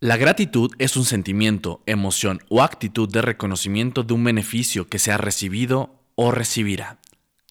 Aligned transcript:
La 0.00 0.16
gratitud 0.16 0.70
es 0.78 0.96
un 0.96 1.04
sentimiento, 1.04 1.82
emoción 1.84 2.40
o 2.48 2.62
actitud 2.62 3.10
de 3.10 3.20
reconocimiento 3.20 4.04
de 4.04 4.14
un 4.14 4.22
beneficio 4.22 4.86
que 4.86 5.00
se 5.00 5.10
ha 5.10 5.18
recibido 5.18 6.04
o 6.14 6.30
recibirá. 6.30 7.00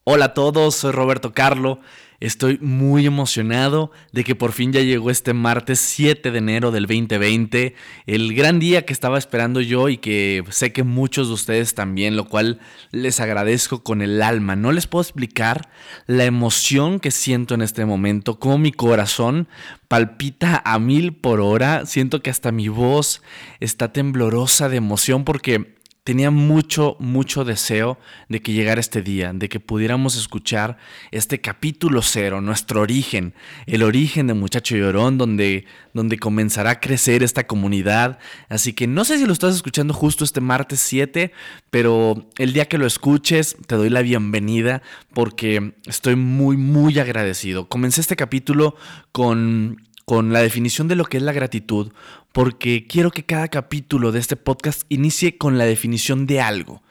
Hola 0.09 0.23
a 0.23 0.33
todos, 0.33 0.73
soy 0.75 0.93
Roberto 0.93 1.33
Carlo. 1.33 1.81
Estoy 2.21 2.59
muy 2.61 3.05
emocionado 3.05 3.91
de 4.13 4.23
que 4.23 4.35
por 4.35 4.53
fin 4.53 4.71
ya 4.71 4.79
llegó 4.79 5.11
este 5.11 5.33
martes 5.33 5.81
7 5.81 6.31
de 6.31 6.37
enero 6.37 6.71
del 6.71 6.87
2020, 6.87 7.75
el 8.05 8.33
gran 8.33 8.57
día 8.57 8.85
que 8.85 8.93
estaba 8.93 9.17
esperando 9.17 9.59
yo 9.59 9.89
y 9.89 9.97
que 9.97 10.45
sé 10.49 10.71
que 10.71 10.83
muchos 10.83 11.27
de 11.27 11.33
ustedes 11.33 11.75
también, 11.75 12.15
lo 12.15 12.23
cual 12.29 12.61
les 12.91 13.19
agradezco 13.19 13.83
con 13.83 14.01
el 14.01 14.21
alma. 14.21 14.55
No 14.55 14.71
les 14.71 14.87
puedo 14.87 15.01
explicar 15.01 15.67
la 16.05 16.23
emoción 16.23 17.01
que 17.01 17.11
siento 17.11 17.53
en 17.53 17.61
este 17.61 17.83
momento, 17.85 18.39
cómo 18.39 18.57
mi 18.57 18.71
corazón 18.71 19.49
palpita 19.89 20.61
a 20.63 20.79
mil 20.79 21.15
por 21.15 21.41
hora, 21.41 21.85
siento 21.85 22.23
que 22.23 22.29
hasta 22.29 22.53
mi 22.53 22.69
voz 22.69 23.21
está 23.59 23.91
temblorosa 23.91 24.69
de 24.69 24.77
emoción 24.77 25.25
porque 25.25 25.76
tenía 26.07 26.31
mucho, 26.31 26.95
mucho 27.01 27.43
deseo 27.43 27.97
de 28.29 28.41
que 28.41 28.53
llegara 28.53 28.79
este 28.79 29.01
día, 29.01 29.33
de 29.33 29.49
que 29.49 29.59
pudiéramos 29.59 30.15
escuchar 30.15 30.77
este 31.11 31.41
capítulo 31.41 32.01
cero, 32.01 32.39
nuestro 32.39 32.79
origen, 32.79 33.33
el 33.65 33.83
origen 33.83 34.27
de 34.27 34.33
Muchacho 34.33 34.77
Llorón, 34.77 35.17
donde, 35.17 35.65
donde 35.93 36.17
comenzará 36.17 36.69
a 36.69 36.79
crecer 36.79 37.23
esta 37.23 37.45
comunidad. 37.45 38.19
Así 38.47 38.71
que 38.71 38.87
no 38.87 39.03
sé 39.03 39.17
si 39.17 39.25
lo 39.25 39.33
estás 39.33 39.53
escuchando 39.53 39.93
justo 39.93 40.23
este 40.23 40.39
martes 40.39 40.79
7, 40.79 41.33
pero 41.71 42.29
el 42.37 42.53
día 42.53 42.69
que 42.69 42.77
lo 42.77 42.85
escuches 42.87 43.57
te 43.67 43.75
doy 43.75 43.89
la 43.89 44.01
bienvenida 44.01 44.81
porque 45.13 45.73
estoy 45.87 46.15
muy, 46.15 46.55
muy 46.55 46.97
agradecido. 46.99 47.67
Comencé 47.67 47.99
este 47.99 48.15
capítulo 48.15 48.77
con 49.11 49.81
con 50.09 50.31
la 50.31 50.39
definición 50.39 50.87
de 50.87 50.95
lo 50.95 51.03
que 51.03 51.17
es 51.17 51.23
la 51.23 51.33
gratitud, 51.33 51.91
porque 52.37 52.85
quiero 52.85 53.09
que 53.09 53.25
cada 53.25 53.47
capítulo 53.47 54.11
de 54.11 54.19
este 54.19 54.35
podcast 54.35 54.83
inicie 54.89 55.39
con 55.39 55.57
la 55.57 55.65
definición 55.65 56.27
de 56.27 56.39
algo, 56.39 56.83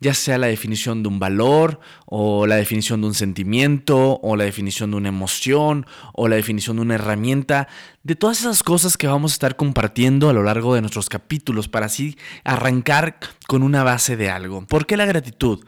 ya 0.00 0.12
sea 0.12 0.38
la 0.38 0.48
definición 0.48 1.04
de 1.04 1.08
un 1.08 1.20
valor, 1.20 1.78
o 2.04 2.48
la 2.48 2.56
definición 2.56 3.02
de 3.02 3.06
un 3.06 3.14
sentimiento, 3.14 4.18
o 4.20 4.34
la 4.34 4.42
definición 4.42 4.90
de 4.90 4.96
una 4.96 5.10
emoción, 5.10 5.86
o 6.14 6.26
la 6.26 6.34
definición 6.34 6.78
de 6.78 6.82
una 6.82 6.96
herramienta, 6.96 7.68
de 8.02 8.16
todas 8.16 8.40
esas 8.40 8.64
cosas 8.64 8.96
que 8.96 9.06
vamos 9.06 9.30
a 9.30 9.34
estar 9.34 9.54
compartiendo 9.54 10.30
a 10.30 10.32
lo 10.32 10.42
largo 10.42 10.74
de 10.74 10.80
nuestros 10.80 11.08
capítulos, 11.08 11.68
para 11.68 11.86
así 11.86 12.18
arrancar 12.42 13.20
con 13.46 13.62
una 13.62 13.84
base 13.84 14.16
de 14.16 14.30
algo. 14.30 14.66
¿Por 14.66 14.84
qué 14.84 14.96
la 14.96 15.06
gratitud? 15.06 15.64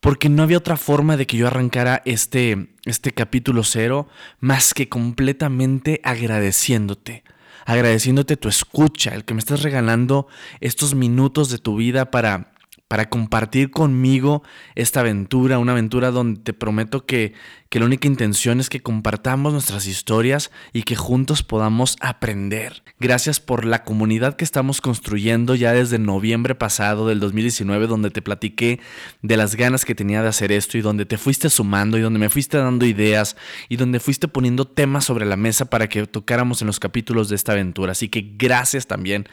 porque 0.00 0.28
no 0.28 0.42
había 0.42 0.58
otra 0.58 0.76
forma 0.76 1.16
de 1.16 1.26
que 1.26 1.38
yo 1.38 1.46
arrancara 1.46 2.02
este, 2.04 2.68
este 2.84 3.12
capítulo 3.12 3.64
cero 3.64 4.06
más 4.38 4.74
que 4.74 4.90
completamente 4.90 6.02
agradeciéndote. 6.04 7.24
Agradeciéndote 7.64 8.36
tu 8.36 8.48
escucha, 8.48 9.14
el 9.14 9.24
que 9.24 9.34
me 9.34 9.40
estás 9.40 9.62
regalando 9.62 10.26
estos 10.60 10.94
minutos 10.94 11.50
de 11.50 11.58
tu 11.58 11.76
vida 11.76 12.10
para 12.10 12.53
para 12.88 13.08
compartir 13.08 13.70
conmigo 13.70 14.42
esta 14.74 15.00
aventura, 15.00 15.58
una 15.58 15.72
aventura 15.72 16.10
donde 16.10 16.40
te 16.40 16.52
prometo 16.52 17.06
que, 17.06 17.32
que, 17.70 17.80
la 17.80 17.86
única 17.86 18.06
intención 18.06 18.60
es 18.60 18.68
que 18.68 18.82
compartamos 18.82 19.52
nuestras 19.52 19.86
historias 19.86 20.50
y 20.72 20.82
que 20.82 20.94
juntos 20.94 21.42
podamos 21.42 21.96
aprender. 22.00 22.84
Gracias 23.00 23.40
por 23.40 23.64
la 23.64 23.84
comunidad 23.84 24.36
que 24.36 24.44
estamos 24.44 24.80
construyendo 24.80 25.54
ya 25.54 25.72
desde 25.72 25.98
noviembre 25.98 26.54
pasado 26.54 27.08
del 27.08 27.20
2019, 27.20 27.86
donde 27.86 28.10
te 28.10 28.22
platiqué 28.22 28.80
de 29.22 29.36
las 29.36 29.56
ganas 29.56 29.84
que 29.84 29.94
tenía 29.94 30.22
de 30.22 30.28
hacer 30.28 30.52
esto 30.52 30.76
y 30.76 30.82
donde 30.82 31.06
te 31.06 31.16
fuiste 31.16 31.48
sumando 31.48 31.96
y 31.96 32.02
donde 32.02 32.18
me 32.18 32.28
fuiste 32.28 32.58
dando 32.58 32.84
ideas 32.84 33.36
y 33.68 33.76
donde 33.76 33.98
fuiste 33.98 34.28
poniendo 34.28 34.66
temas 34.66 35.06
sobre 35.06 35.24
la 35.24 35.36
mesa 35.36 35.64
para 35.64 35.88
que 35.88 36.06
tocáramos 36.06 36.60
en 36.60 36.66
los 36.66 36.80
capítulos 36.80 37.30
de 37.30 37.36
esta 37.36 37.52
aventura. 37.52 37.92
Así 37.92 38.08
que 38.08 38.34
gracias 38.36 38.86
también. 38.86 39.26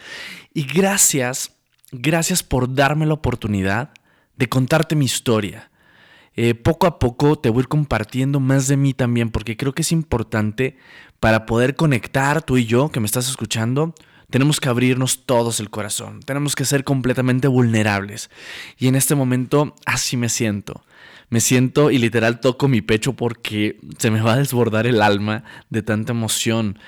Y 0.53 0.63
gracias 0.63 1.60
Gracias 1.91 2.41
por 2.41 2.73
darme 2.73 3.05
la 3.05 3.13
oportunidad 3.13 3.91
de 4.37 4.47
contarte 4.47 4.95
mi 4.95 5.05
historia. 5.05 5.71
Eh, 6.35 6.55
poco 6.55 6.87
a 6.87 6.99
poco 6.99 7.37
te 7.37 7.49
voy 7.49 7.65
compartiendo 7.65 8.39
más 8.39 8.69
de 8.69 8.77
mí 8.77 8.93
también, 8.93 9.29
porque 9.29 9.57
creo 9.57 9.73
que 9.73 9.81
es 9.81 9.91
importante 9.91 10.77
para 11.19 11.45
poder 11.45 11.75
conectar 11.75 12.41
tú 12.41 12.57
y 12.57 12.65
yo, 12.65 12.89
que 12.89 13.01
me 13.01 13.05
estás 13.05 13.27
escuchando, 13.27 13.93
tenemos 14.29 14.61
que 14.61 14.69
abrirnos 14.69 15.25
todos 15.25 15.59
el 15.59 15.69
corazón, 15.69 16.21
tenemos 16.21 16.55
que 16.55 16.63
ser 16.63 16.85
completamente 16.85 17.49
vulnerables. 17.49 18.29
Y 18.77 18.87
en 18.87 18.95
este 18.95 19.13
momento 19.13 19.75
así 19.85 20.15
me 20.15 20.29
siento. 20.29 20.85
Me 21.29 21.41
siento 21.41 21.91
y 21.91 21.97
literal 21.97 22.39
toco 22.39 22.69
mi 22.69 22.81
pecho 22.81 23.13
porque 23.13 23.79
se 23.97 24.11
me 24.11 24.21
va 24.21 24.33
a 24.33 24.37
desbordar 24.37 24.87
el 24.87 25.01
alma 25.01 25.43
de 25.69 25.81
tanta 25.81 26.13
emoción 26.13 26.79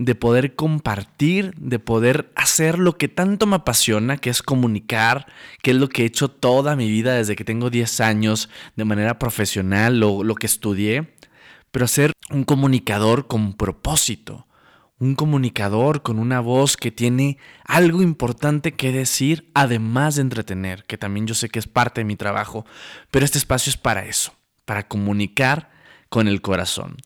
de 0.00 0.14
poder 0.14 0.54
compartir, 0.54 1.52
de 1.58 1.78
poder 1.78 2.32
hacer 2.34 2.78
lo 2.78 2.96
que 2.96 3.06
tanto 3.06 3.44
me 3.44 3.56
apasiona, 3.56 4.16
que 4.16 4.30
es 4.30 4.42
comunicar, 4.42 5.26
que 5.62 5.72
es 5.72 5.76
lo 5.76 5.90
que 5.90 6.02
he 6.02 6.06
hecho 6.06 6.30
toda 6.30 6.74
mi 6.74 6.88
vida 6.90 7.12
desde 7.12 7.36
que 7.36 7.44
tengo 7.44 7.68
10 7.68 8.00
años 8.00 8.48
de 8.76 8.86
manera 8.86 9.18
profesional, 9.18 10.00
lo, 10.00 10.24
lo 10.24 10.36
que 10.36 10.46
estudié, 10.46 11.12
pero 11.70 11.86
ser 11.86 12.12
un 12.30 12.44
comunicador 12.44 13.26
con 13.26 13.52
propósito, 13.52 14.46
un 14.98 15.16
comunicador 15.16 16.00
con 16.00 16.18
una 16.18 16.40
voz 16.40 16.78
que 16.78 16.90
tiene 16.90 17.36
algo 17.66 18.00
importante 18.00 18.72
que 18.72 18.92
decir, 18.92 19.50
además 19.52 20.14
de 20.14 20.22
entretener, 20.22 20.84
que 20.84 20.96
también 20.96 21.26
yo 21.26 21.34
sé 21.34 21.50
que 21.50 21.58
es 21.58 21.66
parte 21.66 22.00
de 22.00 22.06
mi 22.06 22.16
trabajo, 22.16 22.64
pero 23.10 23.26
este 23.26 23.36
espacio 23.36 23.68
es 23.68 23.76
para 23.76 24.06
eso, 24.06 24.32
para 24.64 24.88
comunicar 24.88 25.68
con 26.08 26.26
el 26.26 26.40
corazón. 26.40 26.96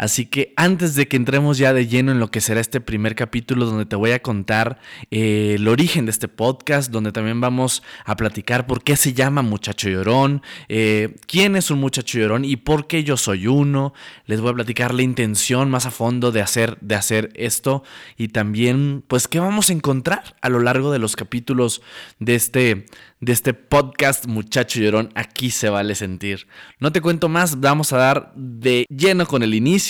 Así 0.00 0.24
que 0.24 0.54
antes 0.56 0.94
de 0.94 1.08
que 1.08 1.18
entremos 1.18 1.58
ya 1.58 1.74
de 1.74 1.86
lleno 1.86 2.10
en 2.10 2.20
lo 2.20 2.30
que 2.30 2.40
será 2.40 2.58
este 2.62 2.80
primer 2.80 3.14
capítulo 3.14 3.66
donde 3.66 3.84
te 3.84 3.96
voy 3.96 4.12
a 4.12 4.22
contar 4.22 4.78
eh, 5.10 5.56
el 5.56 5.68
origen 5.68 6.06
de 6.06 6.10
este 6.10 6.26
podcast, 6.26 6.90
donde 6.90 7.12
también 7.12 7.42
vamos 7.42 7.82
a 8.06 8.16
platicar 8.16 8.66
por 8.66 8.82
qué 8.82 8.96
se 8.96 9.12
llama 9.12 9.42
Muchacho 9.42 9.90
Llorón, 9.90 10.40
eh, 10.70 11.16
quién 11.26 11.54
es 11.54 11.70
un 11.70 11.80
muchacho 11.80 12.18
llorón 12.18 12.46
y 12.46 12.56
por 12.56 12.86
qué 12.86 13.04
yo 13.04 13.18
soy 13.18 13.46
uno. 13.46 13.92
Les 14.24 14.40
voy 14.40 14.52
a 14.52 14.54
platicar 14.54 14.94
la 14.94 15.02
intención 15.02 15.68
más 15.70 15.84
a 15.84 15.90
fondo 15.90 16.32
de 16.32 16.40
hacer, 16.40 16.78
de 16.80 16.94
hacer 16.94 17.28
esto 17.34 17.82
y 18.16 18.28
también 18.28 19.04
pues 19.06 19.28
qué 19.28 19.38
vamos 19.38 19.68
a 19.68 19.74
encontrar 19.74 20.34
a 20.40 20.48
lo 20.48 20.60
largo 20.60 20.92
de 20.92 20.98
los 20.98 21.14
capítulos 21.14 21.82
de 22.18 22.36
este 22.36 22.86
de 23.20 23.32
este 23.32 23.52
podcast 23.52 24.26
Muchacho 24.26 24.80
Llorón, 24.80 25.10
aquí 25.14 25.50
se 25.50 25.68
vale 25.68 25.94
sentir. 25.94 26.46
No 26.78 26.90
te 26.90 27.02
cuento 27.02 27.28
más, 27.28 27.60
vamos 27.60 27.92
a 27.92 27.98
dar 27.98 28.32
de 28.34 28.86
lleno 28.88 29.26
con 29.26 29.42
el 29.42 29.52
inicio 29.52 29.89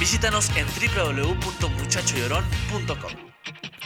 Visítanos 0.00 0.50
en 0.56 0.66
www.muchachollorón.com. 0.66 3.12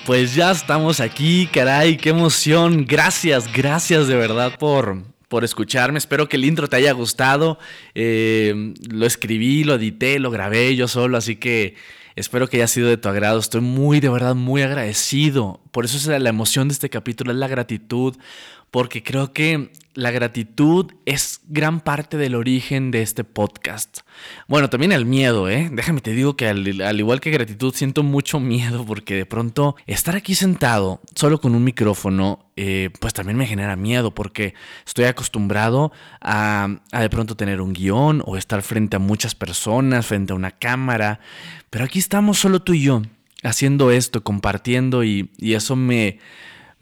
Pues 0.06 0.34
ya 0.36 0.52
estamos 0.52 1.00
aquí, 1.00 1.48
caray, 1.52 1.97
qué 1.97 2.10
emoción. 2.10 2.86
Gracias, 2.86 3.52
gracias 3.52 4.06
de 4.06 4.14
verdad 4.14 4.56
por, 4.56 5.02
por 5.26 5.42
escucharme. 5.42 5.98
Espero 5.98 6.28
que 6.28 6.36
el 6.36 6.44
intro 6.44 6.69
te 6.69 6.76
haya 6.76 6.92
gustado. 6.92 7.58
Eh, 7.97 8.75
lo 8.88 9.06
escribí, 9.06 9.64
lo 9.64 9.75
edité, 9.75 10.20
lo 10.20 10.30
grabé 10.30 10.76
yo 10.76 10.86
solo, 10.86 11.19
así 11.19 11.34
que 11.34 11.75
espero 12.14 12.48
que 12.48 12.58
haya 12.58 12.69
sido 12.69 12.88
de 12.88 12.96
tu 12.96 13.08
agrado. 13.08 13.41
Estoy 13.41 13.62
muy, 13.62 13.98
de 13.98 14.10
verdad, 14.10 14.36
muy 14.36 14.62
agradecido. 14.62 15.60
Por 15.72 15.84
eso 15.84 15.96
es 15.96 16.06
la 16.06 16.28
emoción 16.28 16.69
de 16.69 16.75
este 16.75 16.91
capítulo, 16.91 17.32
es 17.32 17.38
la 17.38 17.48
gratitud, 17.48 18.16
porque 18.75 19.05
creo 19.05 19.33
que 19.33 19.71
la 19.94 20.11
gratitud 20.11 20.91
es 21.06 21.43
gran 21.47 21.79
parte 21.79 22.17
del 22.17 22.35
origen 22.35 22.91
de 22.91 23.03
este 23.03 23.23
podcast. 23.23 24.00
Bueno, 24.49 24.69
también 24.69 24.91
el 24.91 25.06
miedo, 25.06 25.49
¿eh? 25.49 25.71
Déjame 25.71 26.00
te 26.00 26.11
digo 26.11 26.37
que 26.37 26.49
al, 26.49 26.99
igual 26.99 27.21
que 27.21 27.31
gratitud 27.31 27.73
siento 27.73 28.03
mucho 28.03 28.41
miedo 28.41 28.85
porque 28.85 29.15
de 29.15 29.26
pronto 29.26 29.76
estar 29.87 30.17
aquí 30.17 30.35
sentado 30.35 31.00
solo 31.15 31.41
con 31.41 31.55
un 31.55 31.62
micrófono, 31.62 32.50
eh, 32.56 32.91
pues 32.99 33.15
también 33.15 33.38
me 33.38 33.47
genera 33.47 33.76
miedo 33.76 34.12
porque 34.12 34.55
estoy 34.85 35.05
acostumbrado 35.05 35.93
a, 36.20 36.81
de 36.91 37.11
pronto 37.11 37.37
tener 37.37 37.61
un 37.61 37.75
guion 37.75 38.25
o 38.27 38.37
estar 38.37 38.61
frente 38.62 38.97
a 38.97 38.99
muchas 38.99 39.37
personas, 39.37 40.05
frente 40.05 40.32
a 40.32 40.37
una 40.37 40.50
cámara, 40.50 41.20
pero 41.70 41.85
aquí 41.85 42.00
estamos 42.00 42.41
solo 42.41 42.61
tú 42.61 42.75
y 42.75 42.82
yo 42.82 43.03
haciendo 43.44 43.93
esto, 43.93 44.25
compartiendo 44.25 45.05
y, 45.05 45.31
y 45.38 45.55
eso 45.55 45.77
me 45.77 46.19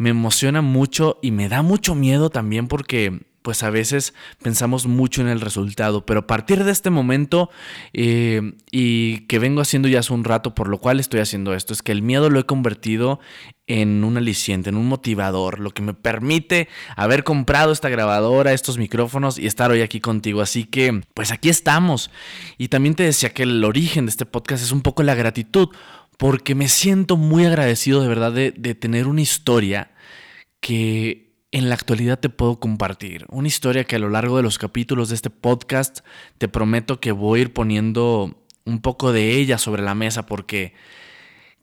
me 0.02 0.10
emociona 0.10 0.62
mucho 0.62 1.20
y 1.22 1.30
me 1.30 1.48
da 1.48 1.62
mucho 1.62 1.94
miedo 1.94 2.28
también 2.28 2.66
porque 2.66 3.20
pues 3.42 3.62
a 3.62 3.70
veces 3.70 4.14
pensamos 4.42 4.86
mucho 4.86 5.20
en 5.20 5.28
el 5.28 5.40
resultado, 5.40 6.04
pero 6.06 6.20
a 6.20 6.26
partir 6.26 6.64
de 6.64 6.72
este 6.72 6.90
momento 6.90 7.50
eh, 7.92 8.54
y 8.72 9.26
que 9.26 9.38
vengo 9.38 9.60
haciendo 9.60 9.88
ya 9.88 10.00
hace 10.00 10.12
un 10.12 10.24
rato, 10.24 10.56
por 10.56 10.68
lo 10.68 10.78
cual 10.78 10.98
estoy 10.98 11.20
haciendo 11.20 11.54
esto, 11.54 11.72
es 11.72 11.82
que 11.82 11.92
el 11.92 12.02
miedo 12.02 12.30
lo 12.30 12.40
he 12.40 12.46
convertido 12.46 13.20
en 13.68 14.02
un 14.02 14.16
aliciente, 14.16 14.70
en 14.70 14.76
un 14.76 14.86
motivador, 14.86 15.60
lo 15.60 15.70
que 15.70 15.82
me 15.82 15.94
permite 15.94 16.68
haber 16.96 17.22
comprado 17.22 17.72
esta 17.72 17.88
grabadora, 17.88 18.52
estos 18.52 18.78
micrófonos 18.78 19.38
y 19.38 19.46
estar 19.46 19.70
hoy 19.70 19.82
aquí 19.82 20.00
contigo. 20.00 20.40
Así 20.40 20.64
que, 20.64 21.02
pues 21.14 21.30
aquí 21.30 21.48
estamos. 21.48 22.10
Y 22.58 22.68
también 22.68 22.96
te 22.96 23.04
decía 23.04 23.30
que 23.30 23.44
el 23.44 23.64
origen 23.64 24.06
de 24.06 24.10
este 24.10 24.26
podcast 24.26 24.64
es 24.64 24.72
un 24.72 24.82
poco 24.82 25.04
la 25.04 25.14
gratitud, 25.14 25.68
porque 26.22 26.54
me 26.54 26.68
siento 26.68 27.16
muy 27.16 27.46
agradecido 27.46 28.00
de 28.00 28.06
verdad 28.06 28.30
de, 28.30 28.52
tener 28.76 29.08
una 29.08 29.22
historia 29.22 29.90
que 30.60 31.34
en 31.50 31.68
la 31.68 31.74
actualidad 31.74 32.20
te 32.20 32.28
puedo 32.28 32.60
compartir. 32.60 33.26
Una 33.28 33.48
historia 33.48 33.82
que 33.82 33.96
a 33.96 33.98
lo 33.98 34.08
largo 34.08 34.36
de 34.36 34.44
los 34.44 34.56
capítulos 34.56 35.08
de 35.08 35.16
este 35.16 35.30
podcast 35.30 36.06
te 36.38 36.46
prometo 36.46 37.00
que 37.00 37.10
voy 37.10 37.40
a 37.40 37.42
ir 37.42 37.52
poniendo 37.52 38.40
un 38.64 38.80
poco 38.82 39.12
de 39.12 39.32
ella 39.32 39.58
sobre 39.58 39.82
la 39.82 39.96
mesa 39.96 40.24
porque 40.24 40.74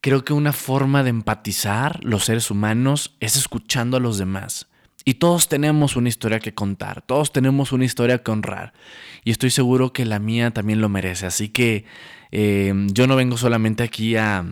creo 0.02 0.26
que 0.26 0.34
una 0.34 0.52
forma 0.52 1.04
de 1.04 1.12
empatizar 1.12 2.04
los 2.04 2.26
seres 2.26 2.52
humanos 2.52 3.16
es 3.22 3.38
escuchando 3.38 3.96
a 3.96 4.02
los 4.02 4.18
demás. 4.18 4.68
Y 5.06 5.14
todos 5.14 5.48
tenemos 5.48 5.96
una 5.96 6.10
historia 6.10 6.42
que 6.42 6.54
contar, 6.54 7.02
todos 7.02 7.32
tenemos 7.32 7.72
una 7.72 7.86
historia 7.86 8.22
que 8.22 8.32
honrar. 8.32 8.74
Y 9.24 9.32
estoy 9.32 9.52
seguro 9.52 9.94
que 9.94 10.04
la 10.04 10.20
mía 10.20 10.52
también 10.52 10.82
lo 10.82 10.90
merece. 10.90 11.28
Así 11.28 11.48
que 11.48 11.86
eh, 12.32 12.74
yo 12.94 13.08
no 13.08 13.16
vengo 13.16 13.38
solamente 13.38 13.84
aquí 13.84 14.16
a, 14.16 14.46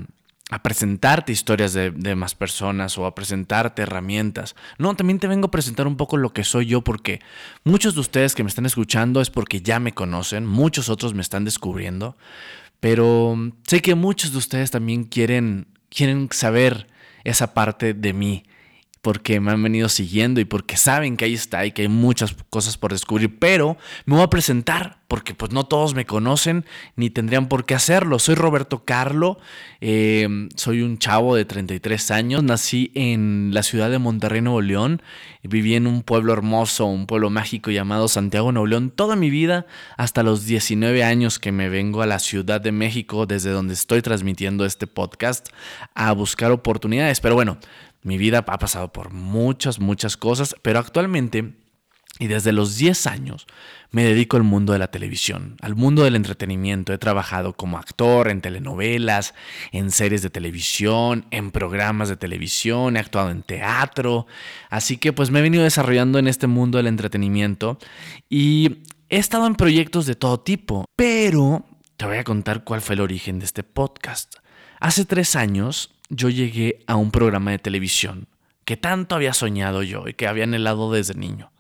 presentarte 0.63 1.33
historias 1.33 1.73
de, 1.73 2.15
más 2.15 2.33
personas 2.33 2.97
o 2.97 3.05
a 3.05 3.13
presentarte 3.13 3.81
herramientas. 3.81 4.55
No, 4.77 4.95
también 4.95 5.19
te 5.19 5.27
vengo 5.27 5.47
a 5.47 5.51
presentar 5.51 5.87
un 5.87 5.97
poco 5.97 6.15
lo 6.15 6.31
que 6.31 6.45
soy 6.45 6.67
yo 6.67 6.81
porque 6.81 7.19
muchos 7.65 7.95
de 7.95 7.99
ustedes 7.99 8.33
que 8.33 8.43
me 8.43 8.49
están 8.49 8.65
escuchando 8.65 9.19
es 9.19 9.29
porque 9.29 9.61
ya 9.61 9.81
me 9.81 9.93
conocen, 9.93 10.45
muchos 10.45 10.87
otros 10.87 11.13
me 11.13 11.21
están 11.21 11.43
descubriendo, 11.43 12.15
pero 12.79 13.35
sé 13.67 13.81
que 13.81 13.95
muchos 13.95 14.31
de 14.31 14.37
ustedes 14.37 14.71
también 14.71 15.03
quieren, 15.03 15.67
quieren 15.89 16.29
saber 16.31 16.87
esa 17.25 17.53
parte 17.53 17.93
de 17.93 18.13
mí 18.13 18.45
porque 19.07 19.39
me 19.39 19.53
han 19.53 19.63
venido 19.63 19.87
siguiendo 19.87 20.41
y 20.41 20.43
porque 20.43 20.75
saben 20.75 21.15
que 21.15 21.23
ahí 21.23 21.33
está 21.33 21.65
y 21.65 21.71
que 21.71 21.83
hay 21.83 21.87
muchas 21.87 22.35
cosas 22.49 22.77
por 22.77 22.91
descubrir, 22.91 23.39
pero 23.39 23.77
me 24.05 24.15
voy 24.15 24.23
a 24.25 24.29
presentar 24.29 24.99
porque 25.07 25.33
pues 25.33 25.53
no 25.53 25.63
todos 25.63 25.95
me 25.95 26.05
conocen 26.05 26.65
ni 26.97 27.09
tendrían 27.09 27.47
por 27.47 27.65
qué 27.65 27.73
hacerlo. 27.73 28.19
Soy 28.19 28.35
Roberto 28.35 28.83
Carlo, 28.83 29.39
em, 29.79 30.49
soy 30.57 30.81
un 30.81 30.97
chavo 30.97 31.37
de 31.37 31.45
33 31.45 32.11
años, 32.11 32.43
nací 32.43 32.91
en 32.95 33.51
la 33.53 33.63
ciudad 33.63 33.89
de 33.89 33.97
Monterrey, 33.97 34.41
Nuevo 34.41 34.59
León, 34.59 35.01
viví 35.41 35.75
en 35.75 35.87
un 35.87 36.03
pueblo 36.03 36.33
hermoso, 36.33 36.85
un 36.85 37.07
pueblo 37.07 37.29
mágico 37.29 37.71
llamado 37.71 38.09
Santiago, 38.09 38.51
Nuevo 38.51 38.67
León, 38.67 38.91
toda 38.93 39.15
mi 39.15 39.29
vida 39.29 39.67
hasta 39.95 40.21
los 40.21 40.45
19 40.45 41.05
años 41.05 41.39
que 41.39 41.53
me 41.53 41.69
vengo 41.69 42.01
a 42.01 42.07
la 42.07 42.19
Ciudad 42.19 42.59
de 42.59 42.73
México, 42.73 43.25
desde 43.25 43.51
donde 43.51 43.73
estoy 43.73 44.01
transmitiendo 44.01 44.65
este 44.65 44.85
podcast, 44.85 45.47
a 45.95 46.11
buscar 46.11 46.51
oportunidades. 46.51 47.21
Pero 47.21 47.35
bueno, 47.35 47.57
mi 48.07 48.17
vida 48.17 48.45
ha 48.47 48.57
pasado 48.57 48.93
por 48.93 49.11
muchas, 49.11 49.81
muchas 49.81 50.15
cosas, 50.15 50.55
pero 50.61 50.79
actualmente 50.79 51.53
y 52.19 52.27
desde 52.27 52.53
los 52.53 52.77
10 52.77 53.05
años 53.05 53.47
me 53.91 54.05
dedico 54.05 54.37
al 54.37 54.43
mundo 54.43 54.71
de 54.71 54.79
la 54.79 54.89
televisión, 54.89 55.57
al 55.61 55.75
mundo 55.75 56.03
del 56.03 56.15
entretenimiento. 56.15 56.93
He 56.93 56.97
trabajado 56.97 57.51
como 57.51 57.77
actor 57.77 58.29
en 58.29 58.39
telenovelas, 58.39 59.33
en 59.73 59.91
series 59.91 60.21
de 60.21 60.29
televisión, 60.29 61.25
en 61.31 61.51
programas 61.51 62.07
de 62.07 62.15
televisión, 62.15 62.95
he 62.95 62.99
actuado 63.01 63.29
en 63.29 63.43
teatro. 63.43 64.25
Así 64.69 64.95
que 64.95 65.11
pues 65.11 65.29
me 65.29 65.39
he 65.39 65.43
venido 65.43 65.65
desarrollando 65.65 66.17
en 66.17 66.29
este 66.29 66.47
mundo 66.47 66.77
del 66.77 66.87
entretenimiento 66.87 67.77
y 68.29 68.83
he 69.09 69.17
estado 69.17 69.47
en 69.47 69.55
proyectos 69.55 70.05
de 70.05 70.15
todo 70.15 70.39
tipo. 70.39 70.85
Pero 70.95 71.65
te 71.97 72.05
voy 72.05 72.17
a 72.17 72.23
contar 72.23 72.63
cuál 72.63 72.79
fue 72.79 72.95
el 72.95 73.01
origen 73.01 73.39
de 73.39 73.45
este 73.45 73.63
podcast. 73.63 74.37
Hace 74.79 75.05
tres 75.05 75.35
años 75.35 75.96
yo 76.09 76.29
llegué 76.29 76.83
a 76.87 76.95
un 76.95 77.11
programa 77.11 77.51
de 77.51 77.59
televisión 77.59 78.27
que 78.65 78.77
tanto 78.77 79.15
había 79.15 79.33
soñado 79.33 79.83
yo 79.83 80.07
y 80.07 80.13
que 80.13 80.27
había 80.27 80.43
anhelado 80.43 80.91
desde 80.91 81.13
niño. 81.13 81.51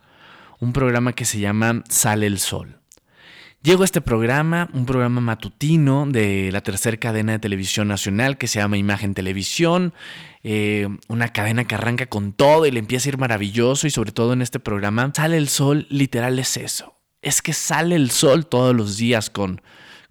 Un 0.59 0.73
programa 0.73 1.13
que 1.13 1.25
se 1.25 1.39
llama 1.39 1.83
Sale 1.87 2.27
el 2.27 2.39
Sol. 2.39 2.79
Llego 3.63 3.81
a 3.81 3.85
este 3.85 4.01
programa, 4.01 4.69
un 4.73 4.85
programa 4.85 5.19
matutino 5.19 6.05
de 6.05 6.51
la 6.51 6.61
tercera 6.61 6.97
cadena 6.97 7.33
de 7.33 7.39
televisión 7.39 7.87
nacional 7.87 8.37
que 8.37 8.47
se 8.47 8.59
llama 8.59 8.77
Imagen 8.77 9.13
Televisión, 9.13 9.93
eh, 10.43 10.87
una 11.07 11.29
cadena 11.29 11.65
que 11.65 11.75
arranca 11.75 12.05
con 12.05 12.33
todo 12.33 12.65
y 12.65 12.71
le 12.71 12.79
empieza 12.79 13.09
a 13.09 13.13
ir 13.13 13.17
maravilloso 13.17 13.87
y 13.87 13.89
sobre 13.89 14.11
todo 14.11 14.33
en 14.33 14.41
este 14.41 14.59
programa 14.59 15.11
Sale 15.15 15.37
el 15.37 15.47
Sol, 15.47 15.87
literal 15.89 16.37
es 16.39 16.57
eso. 16.57 16.95
Es 17.21 17.41
que 17.41 17.53
sale 17.53 17.95
el 17.95 18.11
sol 18.11 18.45
todos 18.45 18.75
los 18.75 18.97
días 18.97 19.29
con 19.29 19.61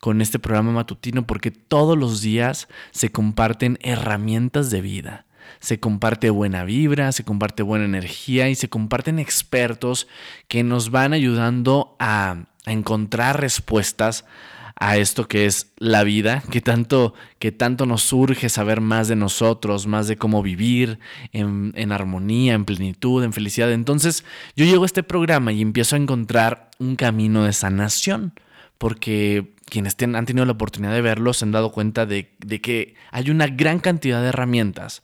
con 0.01 0.21
este 0.21 0.39
programa 0.39 0.73
matutino 0.73 1.27
porque 1.27 1.51
todos 1.51 1.97
los 1.97 2.21
días 2.21 2.69
se 2.91 3.11
comparten 3.11 3.79
herramientas 3.83 4.71
de 4.71 4.81
vida. 4.81 5.27
Se 5.61 5.81
comparte 5.81 6.31
buena 6.31 6.65
vibra, 6.65 7.13
se 7.13 7.25
comparte 7.25 7.63
buena 7.63 7.85
energía 7.85 8.49
y 8.49 8.55
se 8.55 8.69
comparten 8.69 9.19
expertos 9.19 10.07
que 10.49 10.63
nos 10.63 10.91
van 10.91 11.13
ayudando 11.13 11.97
a, 11.99 12.45
encontrar 12.67 13.41
respuestas 13.41 14.25
a 14.75 14.97
esto 14.97 15.29
que 15.29 15.47
es 15.47 15.73
la 15.79 16.03
vida, 16.03 16.43
que 16.51 16.61
tanto, 16.61 17.15
que 17.39 17.53
tanto 17.53 17.87
nos 17.87 18.03
surge 18.03 18.49
saber 18.49 18.81
más 18.81 19.07
de 19.07 19.15
nosotros, 19.15 19.87
más 19.87 20.09
de 20.09 20.17
cómo 20.17 20.43
vivir 20.43 20.99
en, 21.33 21.73
en, 21.77 21.93
armonía, 21.93 22.55
en 22.55 22.65
plenitud, 22.65 23.23
en 23.23 23.33
felicidad. 23.33 23.73
Entonces 23.73 24.25
yo 24.57 24.65
llego 24.65 24.83
a 24.83 24.87
este 24.87 25.05
programa 25.05 25.53
y 25.53 25.63
empiezo 25.63 25.95
a 25.95 26.01
encontrar 26.01 26.71
un 26.79 26.97
camino 26.97 27.45
de 27.45 27.53
sanación, 27.53 28.33
porque 28.79 29.55
quienes 29.69 29.97
han 30.01 30.27
tenido 30.27 30.47
la 30.47 30.53
oportunidad 30.53 30.93
de 30.93 31.01
verlo 31.01 31.33
se 31.33 31.45
han 31.45 31.53
dado 31.53 31.73
cuenta 31.73 32.07
de, 32.07 32.37
que 32.63 32.95
hay 33.11 33.31
una 33.31 33.47
gran 33.47 33.81
cantidad 33.81 34.23
de 34.23 34.29
herramientas 34.29 35.03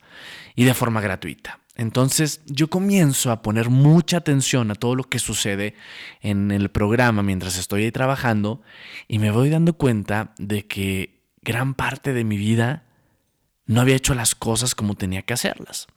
y 0.55 0.63
de 0.63 0.73
forma 0.73 1.01
gratuita. 1.01 1.59
Entonces 1.75 2.41
yo 2.45 2.69
comienzo 2.69 3.31
a 3.31 3.41
poner 3.41 3.69
mucha 3.69 4.17
atención 4.17 4.69
a 4.69 4.75
todo 4.75 4.95
lo 4.95 5.05
que 5.05 5.17
sucede 5.17 5.73
en 6.21 6.51
el 6.51 6.69
programa 6.69 7.23
mientras 7.23 7.57
estoy 7.57 7.85
ahí 7.85 7.91
trabajando 7.91 8.61
y 9.07 9.17
me 9.17 9.31
voy 9.31 9.49
dando 9.49 9.73
cuenta 9.73 10.33
de 10.37 10.67
que 10.67 11.23
gran 11.41 11.73
parte 11.73 12.13
de 12.13 12.23
mi 12.23 12.37
vida 12.37 12.83
no 13.65 13.81
había 13.81 13.95
hecho 13.95 14.13
las 14.13 14.35
cosas 14.35 14.75
como 14.75 14.93
tenía 14.93 15.23
que 15.23 15.33
hacerlas. 15.33 15.87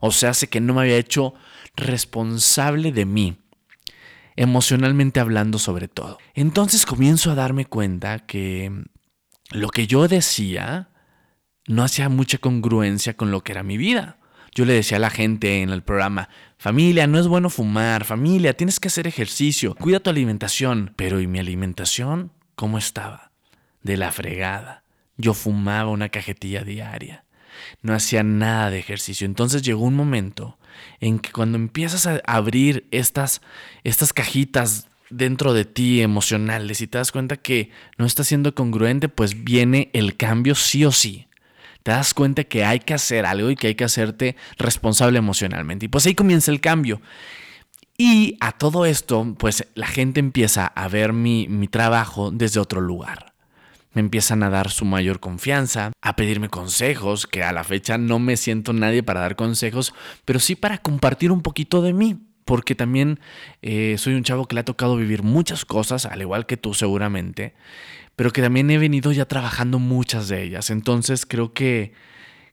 O 0.00 0.12
sea, 0.12 0.30
hace 0.30 0.48
que 0.48 0.60
no 0.60 0.74
me 0.74 0.82
había 0.82 0.98
hecho 0.98 1.34
responsable 1.76 2.92
de 2.92 3.04
mí 3.04 3.36
emocionalmente 4.36 5.20
hablando 5.20 5.58
sobre 5.58 5.88
todo. 5.88 6.18
Entonces 6.34 6.86
comienzo 6.86 7.30
a 7.30 7.34
darme 7.34 7.66
cuenta 7.66 8.20
que 8.20 8.84
lo 9.50 9.68
que 9.68 9.86
yo 9.86 10.08
decía 10.08 10.90
no 11.66 11.82
hacía 11.82 12.08
mucha 12.08 12.38
congruencia 12.38 13.16
con 13.16 13.30
lo 13.30 13.42
que 13.42 13.52
era 13.52 13.62
mi 13.62 13.76
vida. 13.76 14.18
Yo 14.54 14.64
le 14.64 14.74
decía 14.74 14.98
a 14.98 15.00
la 15.00 15.10
gente 15.10 15.62
en 15.62 15.70
el 15.70 15.82
programa, 15.82 16.28
familia, 16.58 17.06
no 17.08 17.18
es 17.18 17.26
bueno 17.26 17.50
fumar, 17.50 18.04
familia, 18.04 18.56
tienes 18.56 18.78
que 18.78 18.88
hacer 18.88 19.06
ejercicio, 19.06 19.74
cuida 19.74 19.98
tu 19.98 20.10
alimentación. 20.10 20.92
Pero 20.96 21.20
¿y 21.20 21.26
mi 21.26 21.40
alimentación? 21.40 22.32
¿Cómo 22.54 22.78
estaba? 22.78 23.32
De 23.82 23.96
la 23.96 24.12
fregada. 24.12 24.84
Yo 25.16 25.34
fumaba 25.34 25.90
una 25.90 26.08
cajetilla 26.08 26.62
diaria. 26.62 27.23
No 27.82 27.94
hacía 27.94 28.22
nada 28.22 28.70
de 28.70 28.78
ejercicio. 28.78 29.26
Entonces 29.26 29.62
llegó 29.62 29.84
un 29.84 29.94
momento 29.94 30.58
en 31.00 31.18
que 31.18 31.32
cuando 31.32 31.56
empiezas 31.56 32.06
a 32.06 32.20
abrir 32.26 32.86
estas, 32.90 33.40
estas 33.84 34.12
cajitas 34.12 34.88
dentro 35.10 35.52
de 35.52 35.64
ti 35.64 36.00
emocionales 36.00 36.80
y 36.80 36.86
te 36.86 36.98
das 36.98 37.12
cuenta 37.12 37.36
que 37.36 37.70
no 37.98 38.06
está 38.06 38.24
siendo 38.24 38.54
congruente, 38.54 39.08
pues 39.08 39.44
viene 39.44 39.90
el 39.92 40.16
cambio 40.16 40.54
sí 40.54 40.84
o 40.84 40.92
sí. 40.92 41.28
Te 41.82 41.90
das 41.90 42.14
cuenta 42.14 42.44
que 42.44 42.64
hay 42.64 42.80
que 42.80 42.94
hacer 42.94 43.26
algo 43.26 43.50
y 43.50 43.56
que 43.56 43.68
hay 43.68 43.74
que 43.74 43.84
hacerte 43.84 44.36
responsable 44.56 45.18
emocionalmente. 45.18 45.86
Y 45.86 45.88
pues 45.88 46.06
ahí 46.06 46.14
comienza 46.14 46.50
el 46.50 46.60
cambio. 46.60 47.02
Y 47.98 48.36
a 48.40 48.52
todo 48.52 48.86
esto, 48.86 49.36
pues 49.38 49.68
la 49.74 49.86
gente 49.86 50.18
empieza 50.18 50.66
a 50.66 50.88
ver 50.88 51.12
mi, 51.12 51.46
mi 51.48 51.68
trabajo 51.68 52.30
desde 52.30 52.58
otro 52.58 52.80
lugar 52.80 53.33
me 53.94 54.00
empiezan 54.00 54.42
a 54.42 54.50
dar 54.50 54.70
su 54.70 54.84
mayor 54.84 55.20
confianza, 55.20 55.92
a 56.02 56.16
pedirme 56.16 56.48
consejos, 56.48 57.26
que 57.26 57.42
a 57.42 57.52
la 57.52 57.64
fecha 57.64 57.96
no 57.96 58.18
me 58.18 58.36
siento 58.36 58.72
nadie 58.72 59.02
para 59.02 59.20
dar 59.20 59.36
consejos, 59.36 59.94
pero 60.24 60.40
sí 60.40 60.56
para 60.56 60.78
compartir 60.78 61.32
un 61.32 61.42
poquito 61.42 61.80
de 61.80 61.92
mí, 61.92 62.18
porque 62.44 62.74
también 62.74 63.20
eh, 63.62 63.96
soy 63.98 64.14
un 64.14 64.24
chavo 64.24 64.46
que 64.46 64.54
le 64.54 64.60
ha 64.60 64.64
tocado 64.64 64.96
vivir 64.96 65.22
muchas 65.22 65.64
cosas, 65.64 66.06
al 66.06 66.20
igual 66.20 66.46
que 66.46 66.56
tú 66.56 66.74
seguramente, 66.74 67.54
pero 68.16 68.30
que 68.32 68.42
también 68.42 68.70
he 68.70 68.78
venido 68.78 69.12
ya 69.12 69.26
trabajando 69.26 69.78
muchas 69.78 70.28
de 70.28 70.42
ellas. 70.42 70.70
Entonces 70.70 71.26
creo 71.26 71.52
que, 71.52 71.92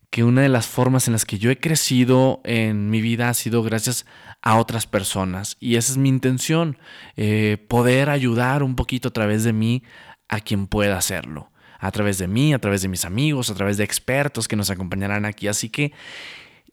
que 0.10 0.24
una 0.24 0.42
de 0.42 0.50
las 0.50 0.68
formas 0.68 1.08
en 1.08 1.14
las 1.14 1.26
que 1.26 1.40
yo 1.40 1.52
he 1.52 1.60
crecido 1.60 2.42
en 2.44 2.90
mi 2.90 3.02
vida 3.02 3.30
ha 3.30 3.34
sido 3.34 3.64
gracias 3.64 4.06
a 4.42 4.58
otras 4.58 4.88
personas. 4.88 5.58
Y 5.60 5.76
esa 5.76 5.92
es 5.92 5.98
mi 5.98 6.10
intención, 6.10 6.78
eh, 7.16 7.64
poder 7.68 8.10
ayudar 8.10 8.64
un 8.64 8.76
poquito 8.76 9.10
a 9.10 9.14
través 9.14 9.44
de 9.44 9.54
mí 9.54 9.84
a 10.32 10.40
quien 10.40 10.66
pueda 10.66 10.98
hacerlo, 10.98 11.52
a 11.78 11.92
través 11.92 12.18
de 12.18 12.28
mí, 12.28 12.54
a 12.54 12.60
través 12.60 12.82
de 12.82 12.88
mis 12.88 13.06
amigos, 13.06 13.52
a 13.52 13.54
través 13.54 13.78
de 13.78 13.84
expertos 13.84 14.48
que 14.48 14.56
nos 14.56 14.72
acompañarán 14.72 15.26
aquí. 15.26 15.48
Así 15.48 15.70
que 15.70 15.92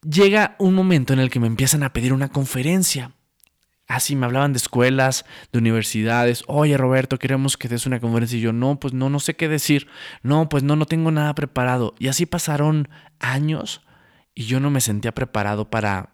llega 0.09 0.55
un 0.59 0.75
momento 0.75 1.13
en 1.13 1.19
el 1.19 1.29
que 1.29 1.41
me 1.41 1.49
empiezan 1.49 1.83
a 1.83 1.93
pedir 1.93 2.15
una 2.15 2.29
conferencia. 2.29 3.13
Así 3.89 4.15
me 4.15 4.27
hablaban 4.27 4.53
de 4.53 4.59
escuelas, 4.59 5.25
de 5.51 5.59
universidades. 5.59 6.45
Oye, 6.47 6.77
Roberto, 6.77 7.19
queremos 7.19 7.57
que 7.57 7.69
des 7.69 7.85
una 7.85 8.01
conferencia. 8.01 8.39
Y 8.39 8.43
yo, 8.43 8.53
no, 8.53 8.79
pues 8.79 8.95
no, 8.95 9.11
no 9.11 9.19
sé 9.19 9.35
qué 9.35 9.49
decir. 9.49 9.89
No, 10.23 10.49
pues 10.49 10.63
no, 10.63 10.77
no 10.77 10.87
tengo 10.87 11.11
nada 11.11 11.35
preparado. 11.35 11.95
Y 11.99 12.09
así 12.09 12.27
pasaron 12.27 12.89
años 13.19 13.83
y 14.37 14.45
yo 14.45 14.61
no 14.61 14.71
me 14.71 14.81
sentía 14.81 15.13
preparado 15.13 15.69
para, 15.69 16.11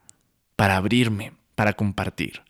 para 0.57 0.77
abrirme, 0.77 1.33
para 1.57 1.75
compartir. 1.75 2.43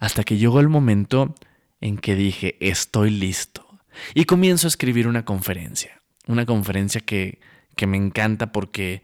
Hasta 0.00 0.24
que 0.24 0.38
llegó 0.38 0.60
el 0.60 0.68
momento 0.68 1.34
en 1.82 1.98
que 1.98 2.14
dije, 2.14 2.56
estoy 2.60 3.10
listo. 3.10 3.67
Y 4.14 4.24
comienzo 4.24 4.66
a 4.66 4.68
escribir 4.68 5.08
una 5.08 5.24
conferencia. 5.24 6.02
Una 6.26 6.46
conferencia 6.46 7.00
que, 7.00 7.40
que 7.76 7.86
me 7.86 7.96
encanta 7.96 8.52
porque 8.52 9.02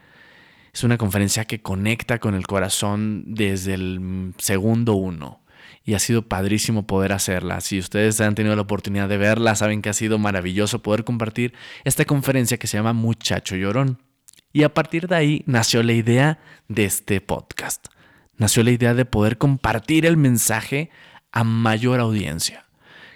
es 0.73 0.83
una 0.85 0.99
conferencia 0.99 1.45
que 1.45 1.63
conecta 1.63 2.19
con 2.19 2.35
el 2.35 2.47
corazón 2.47 3.25
desde 3.27 3.75
el 3.75 4.35
segundo 4.39 4.95
uno 4.95 5.45
y 5.85 5.95
ha 5.95 5.99
sido 5.99 6.23
padrísimo 6.23 6.87
poder 6.87 7.13
hacerla. 7.13 7.61
Si 7.61 7.79
ustedes 7.79 8.21
han 8.21 8.35
tenido 8.35 8.57
la 8.57 8.63
oportunidad 8.63 9.09
de 9.09 9.19
verla, 9.19 9.55
saben 9.55 9.83
que 9.83 9.91
ha 9.91 9.95
sido 9.95 10.19
maravilloso 10.19 10.83
poder 10.83 11.05
compartir 11.05 11.55
esta 11.85 12.05
conferencia 12.05 12.57
que 12.57 12.67
se 12.67 12.79
llama 12.79 12.93
Muchacho 12.93 13.55
Llorón. 13.55 14.03
Y 14.53 14.63
a 14.63 14.73
partir 14.73 15.09
de 15.09 15.17
ahí 15.17 15.43
nació 15.47 15.83
la 15.83 15.93
idea 15.93 16.39
de 16.69 16.85
este 16.85 17.21
podcast. 17.21 17.89
Nació 18.37 18.63
la 18.63 18.71
idea 18.71 18.95
de 18.95 19.05
poder 19.05 19.37
compartir 19.37 20.07
el 20.07 20.17
mensaje 20.17 20.91
a 21.33 21.45
mayor 21.45 22.01
audiencia. 22.01 22.64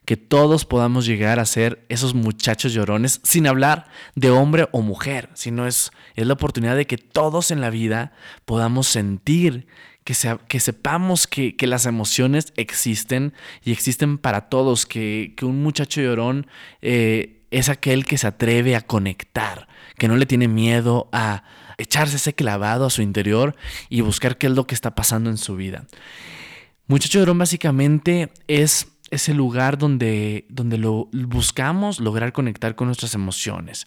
Que 0.08 0.16
todos 0.16 0.64
podamos 0.64 1.04
llegar 1.04 1.38
a 1.38 1.44
ser 1.44 1.84
esos 1.90 2.14
muchachos 2.14 2.72
llorones 2.72 3.20
sin 3.24 3.46
hablar 3.46 3.88
de 4.14 4.30
hombre 4.30 4.66
o 4.72 4.80
mujer, 4.80 5.28
sino 5.34 5.66
es, 5.66 5.90
es 6.14 6.26
la 6.26 6.32
oportunidad 6.32 6.76
de 6.76 6.86
que 6.86 6.96
todos 6.96 7.50
en 7.50 7.60
la 7.60 7.68
vida 7.68 8.12
podamos 8.46 8.86
sentir 8.86 9.66
que, 10.02 10.14
sepamos 10.60 11.26
que, 11.26 11.54
las 11.66 11.84
emociones 11.84 12.54
existen 12.56 13.34
y 13.62 13.72
existen 13.72 14.16
para 14.16 14.48
todos, 14.48 14.86
que, 14.86 15.34
un 15.42 15.62
muchacho 15.62 16.00
llorón 16.00 16.46
eh, 16.80 17.42
es 17.50 17.68
aquel 17.68 18.06
que 18.06 18.16
se 18.16 18.28
atreve 18.28 18.76
a 18.76 18.80
conectar, 18.80 19.68
que 19.98 20.08
no 20.08 20.16
le 20.16 20.24
tiene 20.24 20.48
miedo 20.48 21.10
a 21.12 21.44
echarse 21.76 22.16
ese 22.16 22.32
clavado 22.32 22.86
a 22.86 22.90
su 22.90 23.02
interior 23.02 23.56
y 23.90 24.00
buscar 24.00 24.38
qué 24.38 24.46
es 24.46 24.54
lo 24.54 24.66
que 24.66 24.74
está 24.74 24.94
pasando 24.94 25.28
en 25.28 25.36
su 25.36 25.56
vida. 25.56 25.84
Muchacho 26.86 27.18
llorón 27.18 27.36
básicamente 27.36 28.32
es 28.46 28.88
ese 29.10 29.34
lugar 29.34 29.78
donde, 29.78 30.46
donde 30.48 30.78
lo 30.78 31.08
buscamos 31.12 32.00
lograr 32.00 32.32
conectar 32.32 32.74
con 32.74 32.88
nuestras 32.88 33.14
emociones. 33.14 33.86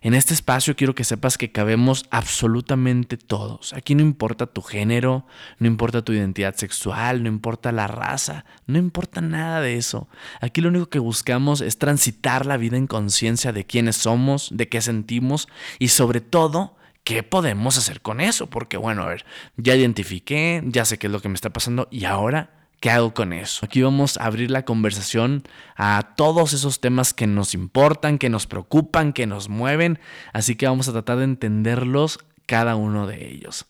En 0.00 0.14
este 0.14 0.34
espacio 0.34 0.74
quiero 0.74 0.94
que 0.94 1.04
sepas 1.04 1.38
que 1.38 1.52
cabemos 1.52 2.06
absolutamente 2.10 3.16
todos. 3.16 3.72
Aquí 3.72 3.94
no 3.94 4.02
importa 4.02 4.46
tu 4.46 4.60
género, 4.60 5.26
no 5.58 5.68
importa 5.68 6.02
tu 6.02 6.12
identidad 6.12 6.56
sexual, 6.56 7.22
no 7.22 7.28
importa 7.28 7.70
la 7.70 7.86
raza, 7.86 8.44
no 8.66 8.78
importa 8.78 9.20
nada 9.20 9.60
de 9.60 9.76
eso. 9.76 10.08
Aquí 10.40 10.60
lo 10.60 10.70
único 10.70 10.88
que 10.88 10.98
buscamos 10.98 11.60
es 11.60 11.78
transitar 11.78 12.46
la 12.46 12.56
vida 12.56 12.76
en 12.76 12.88
conciencia 12.88 13.52
de 13.52 13.64
quiénes 13.64 13.96
somos, 13.96 14.48
de 14.52 14.68
qué 14.68 14.80
sentimos 14.80 15.48
y 15.78 15.88
sobre 15.88 16.20
todo 16.20 16.76
¿qué 17.04 17.22
podemos 17.22 17.78
hacer 17.78 18.00
con 18.00 18.20
eso? 18.20 18.48
Porque 18.48 18.76
bueno, 18.76 19.02
a 19.02 19.06
ver, 19.06 19.24
ya 19.56 19.76
identifiqué, 19.76 20.62
ya 20.66 20.84
sé 20.84 20.98
qué 20.98 21.06
es 21.06 21.12
lo 21.12 21.20
que 21.20 21.28
me 21.28 21.34
está 21.34 21.50
pasando 21.50 21.88
y 21.90 22.04
ahora 22.06 22.61
¿Qué 22.82 22.90
hago 22.90 23.14
con 23.14 23.32
eso? 23.32 23.64
Aquí 23.64 23.80
vamos 23.80 24.16
a 24.16 24.24
abrir 24.24 24.50
la 24.50 24.64
conversación 24.64 25.44
a 25.76 26.14
todos 26.16 26.52
esos 26.52 26.80
temas 26.80 27.14
que 27.14 27.28
nos 27.28 27.54
importan, 27.54 28.18
que 28.18 28.28
nos 28.28 28.48
preocupan, 28.48 29.12
que 29.12 29.24
nos 29.24 29.48
mueven, 29.48 30.00
así 30.32 30.56
que 30.56 30.66
vamos 30.66 30.88
a 30.88 30.92
tratar 30.92 31.18
de 31.18 31.24
entenderlos 31.24 32.18
cada 32.44 32.74
uno 32.74 33.06
de 33.06 33.30
ellos. 33.30 33.66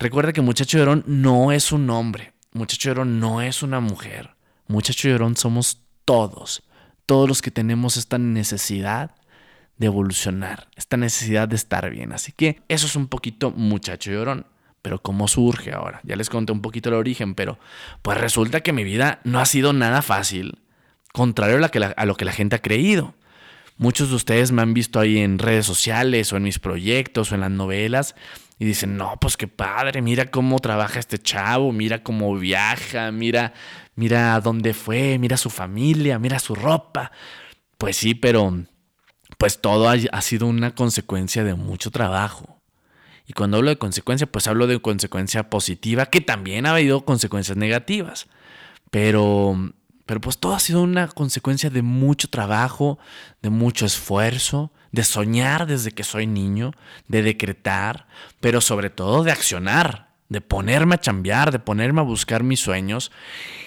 Recuerda 0.00 0.32
que 0.32 0.40
Muchacho 0.40 0.76
Llorón 0.76 1.04
no 1.06 1.52
es 1.52 1.70
un 1.70 1.88
hombre, 1.88 2.32
Muchacho 2.52 2.88
Llorón 2.88 3.20
no 3.20 3.42
es 3.42 3.62
una 3.62 3.78
mujer, 3.78 4.34
Muchacho 4.66 5.06
Llorón 5.06 5.36
somos 5.36 5.82
todos, 6.04 6.64
todos 7.06 7.28
los 7.28 7.42
que 7.42 7.52
tenemos 7.52 7.96
esta 7.96 8.18
necesidad 8.18 9.12
de 9.76 9.86
evolucionar, 9.86 10.66
esta 10.74 10.96
necesidad 10.96 11.46
de 11.46 11.54
estar 11.54 11.88
bien. 11.90 12.12
Así 12.12 12.32
que 12.32 12.60
eso 12.66 12.86
es 12.86 12.96
un 12.96 13.06
poquito 13.06 13.52
Muchacho 13.52 14.10
Llorón. 14.10 14.46
Pero 14.82 15.02
¿cómo 15.02 15.28
surge 15.28 15.72
ahora? 15.72 16.00
Ya 16.04 16.16
les 16.16 16.30
conté 16.30 16.52
un 16.52 16.62
poquito 16.62 16.88
el 16.88 16.94
origen, 16.94 17.34
pero 17.34 17.58
pues 18.02 18.18
resulta 18.18 18.60
que 18.60 18.72
mi 18.72 18.84
vida 18.84 19.20
no 19.24 19.40
ha 19.40 19.46
sido 19.46 19.72
nada 19.72 20.02
fácil, 20.02 20.58
contrario 21.12 21.56
a, 21.56 22.06
lo 22.06 22.16
que 22.16 22.24
la 22.24 22.32
gente 22.32 22.56
ha 22.56 22.62
creído. 22.62 23.14
Muchos 23.76 24.10
de 24.10 24.16
ustedes 24.16 24.50
me 24.50 24.62
han 24.62 24.74
visto 24.74 24.98
ahí 24.98 25.18
en 25.18 25.38
redes 25.38 25.66
sociales 25.66 26.32
o 26.32 26.36
en 26.36 26.42
mis 26.44 26.58
proyectos 26.58 27.30
o 27.30 27.34
en 27.34 27.42
las 27.42 27.50
novelas 27.50 28.14
y 28.58 28.64
dicen, 28.64 28.96
no, 28.96 29.18
pues 29.20 29.36
qué 29.36 29.46
padre, 29.46 30.02
mira 30.02 30.30
cómo 30.30 30.58
trabaja 30.58 30.98
este 30.98 31.18
chavo, 31.18 31.70
mira 31.70 32.02
cómo 32.02 32.34
viaja, 32.36 33.12
mira, 33.12 33.52
mira 33.94 34.40
dónde 34.40 34.74
fue, 34.74 35.18
mira 35.18 35.36
su 35.36 35.48
familia, 35.48 36.18
mira 36.18 36.40
su 36.40 36.56
ropa. 36.56 37.12
Pues 37.78 37.96
sí, 37.96 38.14
pero 38.14 38.52
pues 39.38 39.60
todo 39.60 39.88
ha 39.88 40.22
sido 40.22 40.46
una 40.46 40.74
consecuencia 40.74 41.44
de 41.44 41.54
mucho 41.54 41.92
trabajo. 41.92 42.57
Y 43.28 43.34
cuando 43.34 43.58
hablo 43.58 43.68
de 43.68 43.76
consecuencia, 43.76 44.26
pues 44.26 44.48
hablo 44.48 44.66
de 44.66 44.80
consecuencia 44.80 45.50
positiva, 45.50 46.06
que 46.06 46.22
también 46.22 46.64
ha 46.64 46.70
habido 46.70 47.04
consecuencias 47.04 47.58
negativas. 47.58 48.26
Pero, 48.90 49.74
pero 50.06 50.20
pues 50.22 50.38
todo 50.38 50.54
ha 50.54 50.60
sido 50.60 50.82
una 50.82 51.08
consecuencia 51.08 51.68
de 51.68 51.82
mucho 51.82 52.28
trabajo, 52.30 52.98
de 53.42 53.50
mucho 53.50 53.84
esfuerzo, 53.84 54.72
de 54.92 55.04
soñar 55.04 55.66
desde 55.66 55.90
que 55.90 56.04
soy 56.04 56.26
niño, 56.26 56.72
de 57.06 57.22
decretar, 57.22 58.08
pero 58.40 58.62
sobre 58.62 58.88
todo 58.88 59.22
de 59.22 59.30
accionar, 59.30 60.08
de 60.30 60.40
ponerme 60.40 60.94
a 60.94 61.00
chambear, 61.00 61.52
de 61.52 61.58
ponerme 61.58 62.00
a 62.00 62.04
buscar 62.04 62.42
mis 62.42 62.60
sueños. 62.60 63.12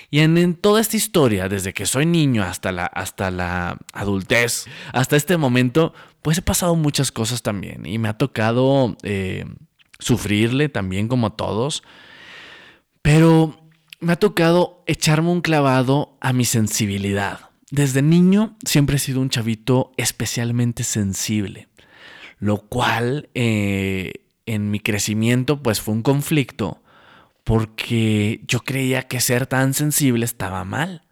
Y 0.09 0.19
en, 0.19 0.55
toda 0.55 0.81
esta 0.81 0.97
historia, 0.97 1.49
desde 1.49 1.73
que 1.73 1.85
soy 1.85 2.07
niño 2.07 2.43
hasta 2.43 2.71
la, 2.71 2.87
hasta 2.87 3.29
la 3.29 3.77
adultez, 3.93 4.65
hasta 4.91 5.15
este 5.15 5.37
momento, 5.37 5.93
pues 6.21 6.37
he 6.37 6.41
pasado 6.41 6.75
muchas 6.75 7.11
cosas 7.11 7.41
también 7.41 7.85
y 7.85 7.97
me 7.97 8.09
ha 8.09 8.17
tocado 8.17 8.95
eh, 9.03 9.45
sufrirle 9.99 10.69
también 10.69 11.07
como 11.07 11.33
todos, 11.33 11.83
pero 13.01 13.59
me 13.99 14.13
ha 14.13 14.17
tocado 14.17 14.83
echarme 14.87 15.29
un 15.29 15.41
clavado 15.41 16.17
a 16.21 16.33
mi 16.33 16.45
sensibilidad. 16.45 17.51
Desde 17.69 18.01
niño 18.01 18.57
siempre 18.65 18.97
he 18.97 18.99
sido 18.99 19.21
un 19.21 19.29
chavito 19.29 19.91
especialmente 19.97 20.83
sensible, 20.83 21.69
lo 22.39 22.57
cual 22.57 23.29
eh, 23.33 24.25
en 24.45 24.71
mi 24.71 24.79
crecimiento 24.79 25.61
pues 25.61 25.81
fue 25.81 25.93
un 25.93 26.01
conflicto 26.01 26.81
porque 27.43 28.41
yo 28.47 28.59
creía 28.59 29.03
que 29.07 29.19
ser 29.19 29.47
tan 29.47 29.73
sensible 29.73 30.25
estaba 30.25 30.63
mal. 30.63 31.03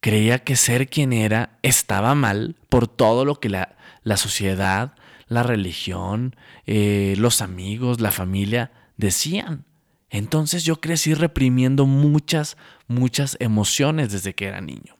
Creía 0.00 0.38
que 0.38 0.56
ser 0.56 0.88
quien 0.88 1.12
era 1.12 1.58
estaba 1.62 2.14
mal 2.14 2.56
por 2.68 2.88
todo 2.88 3.24
lo 3.24 3.40
que 3.40 3.48
la, 3.48 3.76
la 4.04 4.16
sociedad, 4.16 4.94
la 5.26 5.42
religión, 5.42 6.36
eh, 6.66 7.14
los 7.18 7.42
amigos, 7.42 8.00
la 8.00 8.12
familia 8.12 8.70
decían. 8.96 9.64
Entonces 10.10 10.62
yo 10.64 10.80
crecí 10.80 11.14
reprimiendo 11.14 11.86
muchas, 11.86 12.56
muchas 12.86 13.36
emociones 13.40 14.12
desde 14.12 14.34
que 14.34 14.46
era 14.46 14.60
niño. 14.60 14.96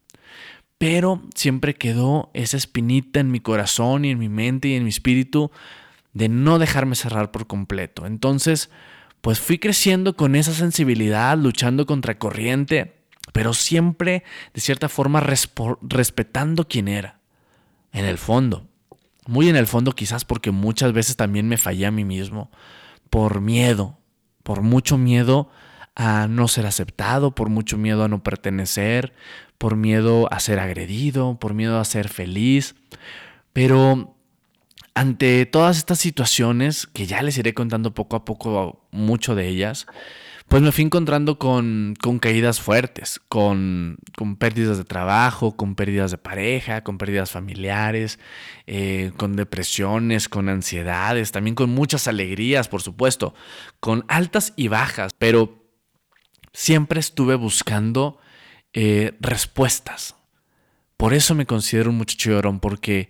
Pero 0.79 1.23
siempre 1.37 1.75
quedó 1.75 2.31
esa 2.35 2.57
espinita 2.57 3.21
en 3.21 3.31
mi 3.31 3.39
corazón 3.39 4.05
y 4.05 4.11
en 4.11 4.19
mi 4.19 4.29
mente 4.29 4.69
y 4.69 4.75
en 4.75 4.83
mi 4.83 4.89
espíritu 4.89 5.53
de 6.15 6.29
no 6.29 6.59
dejarme 6.59 6.97
cerrar 6.97 7.31
por 7.31 7.47
completo. 7.47 8.07
Entonces, 8.07 8.71
pues 9.21 9.39
fui 9.39 9.59
creciendo 9.59 10.17
con 10.17 10.35
esa 10.35 10.53
sensibilidad, 10.53 11.37
luchando 11.39 11.87
contra 11.87 12.19
corriente, 12.19 12.95
pero 13.33 13.55
siempre 13.55 14.25
de 14.53 14.61
cierta 14.61 14.89
forma 14.89 15.25
respetando 15.83 16.69
quién 16.69 16.89
era, 16.89 17.21
en 17.93 18.05
el 18.05 18.19
fondo. 18.19 18.69
Muy 19.27 19.49
en 19.49 19.57
el 19.57 19.67
fondo 19.67 19.93
quizás 19.93 20.25
porque 20.25 20.51
muchas 20.51 20.93
veces 20.93 21.17
también 21.17 21.49
me 21.49 21.57
fallé 21.57 21.87
a 21.87 21.91
mí 21.91 22.05
mismo 22.05 22.51
por 23.11 23.41
miedo, 23.41 23.99
por 24.43 24.63
mucho 24.63 24.99
miedo 24.99 25.49
a 25.95 26.27
no 26.29 26.49
ser 26.49 26.67
aceptado, 26.67 27.35
por 27.35 27.49
mucho 27.49 27.79
miedo 27.79 28.05
a 28.05 28.09
no 28.09 28.23
pertenecer, 28.23 29.15
por 29.59 29.77
miedo 29.77 30.33
a 30.33 30.41
ser 30.41 30.59
agredido, 30.59 31.39
por 31.39 31.55
miedo 31.55 31.79
a 31.79 31.85
ser 31.85 32.09
feliz. 32.09 32.75
Pero 33.53 34.17
ante 34.95 35.47
todas 35.47 35.79
estas 35.79 35.99
situaciones, 35.99 36.87
que 36.87 37.07
ya 37.07 37.23
les 37.23 37.39
iré 37.39 37.55
contando 37.55 37.95
poco 37.95 38.17
a 38.17 38.25
poco 38.25 38.87
mucho 38.91 39.35
de 39.35 39.49
ellas, 39.49 39.87
pues 40.49 40.63
me 40.63 40.73
fui 40.73 40.85
encontrando 40.85 41.39
con, 41.39 41.95
caídas 42.21 42.61
fuertes, 42.61 43.21
con, 43.29 43.97
pérdidas 44.39 44.79
de 44.79 44.85
trabajo, 44.85 45.57
con 45.57 45.75
pérdidas 45.75 46.11
de 46.11 46.19
pareja, 46.19 46.85
con 46.85 46.99
pérdidas 46.99 47.31
familiares, 47.31 48.19
eh, 48.67 49.13
con 49.17 49.37
depresiones, 49.37 50.29
con 50.29 50.49
ansiedades, 50.49 51.33
también 51.33 51.55
con 51.55 51.71
muchas 51.71 52.07
alegrías, 52.07 52.69
por 52.69 52.83
supuesto, 52.83 53.35
con 53.81 54.05
altas 54.09 54.53
y 54.55 54.69
bajas, 54.69 55.13
pero 55.19 55.65
siempre 56.53 57.01
estuve 57.01 57.35
buscando 57.35 58.19
eh, 58.73 59.17
respuestas. 59.21 60.15
Por 60.97 61.15
eso 61.15 61.35
me 61.35 61.47
considero 61.47 61.91
un 61.91 61.97
muchacho 61.97 62.41
porque 62.61 63.09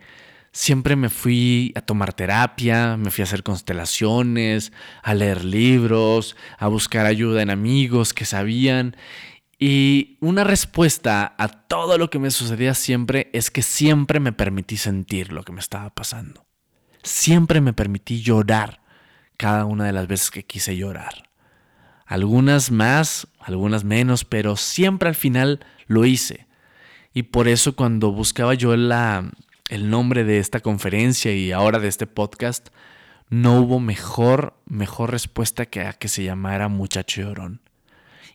siempre 0.54 0.94
me 0.94 1.10
fui 1.10 1.72
a 1.74 1.82
tomar 1.82 2.14
terapia, 2.14 2.96
me 2.96 3.10
fui 3.10 3.22
a 3.22 3.24
hacer 3.24 3.42
constelaciones, 3.42 4.72
a 5.02 5.12
leer 5.12 5.44
libros, 5.44 6.36
a 6.58 6.68
buscar 6.68 7.06
ayuda 7.06 7.42
en 7.42 7.50
amigos 7.50 8.14
que 8.14 8.24
sabían. 8.24 8.96
Y 9.58 10.16
una 10.20 10.44
respuesta 10.44 11.34
a 11.36 11.48
todo 11.48 11.98
lo 11.98 12.08
que 12.08 12.20
me 12.20 12.30
sucedía 12.30 12.74
siempre 12.74 13.30
es 13.32 13.50
que 13.50 13.62
siempre 13.62 14.20
me 14.20 14.32
permití 14.32 14.76
sentir 14.76 15.32
lo 15.32 15.42
que 15.42 15.52
me 15.52 15.60
estaba 15.60 15.90
pasando. 15.90 16.46
Siempre 17.02 17.60
me 17.60 17.72
permití 17.72 18.22
llorar 18.22 18.80
cada 19.36 19.64
una 19.64 19.84
de 19.84 19.92
las 19.92 20.06
veces 20.06 20.30
que 20.30 20.46
quise 20.46 20.76
llorar. 20.76 21.30
Algunas 22.06 22.70
más, 22.70 23.26
algunas 23.40 23.82
menos, 23.82 24.24
pero 24.24 24.56
siempre 24.56 25.08
al 25.08 25.14
final 25.16 25.66
lo 25.86 26.04
hice. 26.04 26.46
Y 27.12 27.24
por 27.24 27.48
eso 27.48 27.74
cuando 27.74 28.12
buscaba 28.12 28.54
yo 28.54 28.76
la, 28.76 29.30
el 29.70 29.88
nombre 29.88 30.24
de 30.24 30.38
esta 30.38 30.60
conferencia 30.60 31.32
y 31.32 31.50
ahora 31.52 31.78
de 31.78 31.88
este 31.88 32.06
podcast, 32.06 32.68
no 33.30 33.60
hubo 33.60 33.80
mejor, 33.80 34.54
mejor 34.66 35.10
respuesta 35.10 35.66
que 35.66 35.80
a 35.80 35.94
que 35.94 36.08
se 36.08 36.22
llamara 36.22 36.68
Muchacho 36.68 37.22
Llorón. 37.22 37.62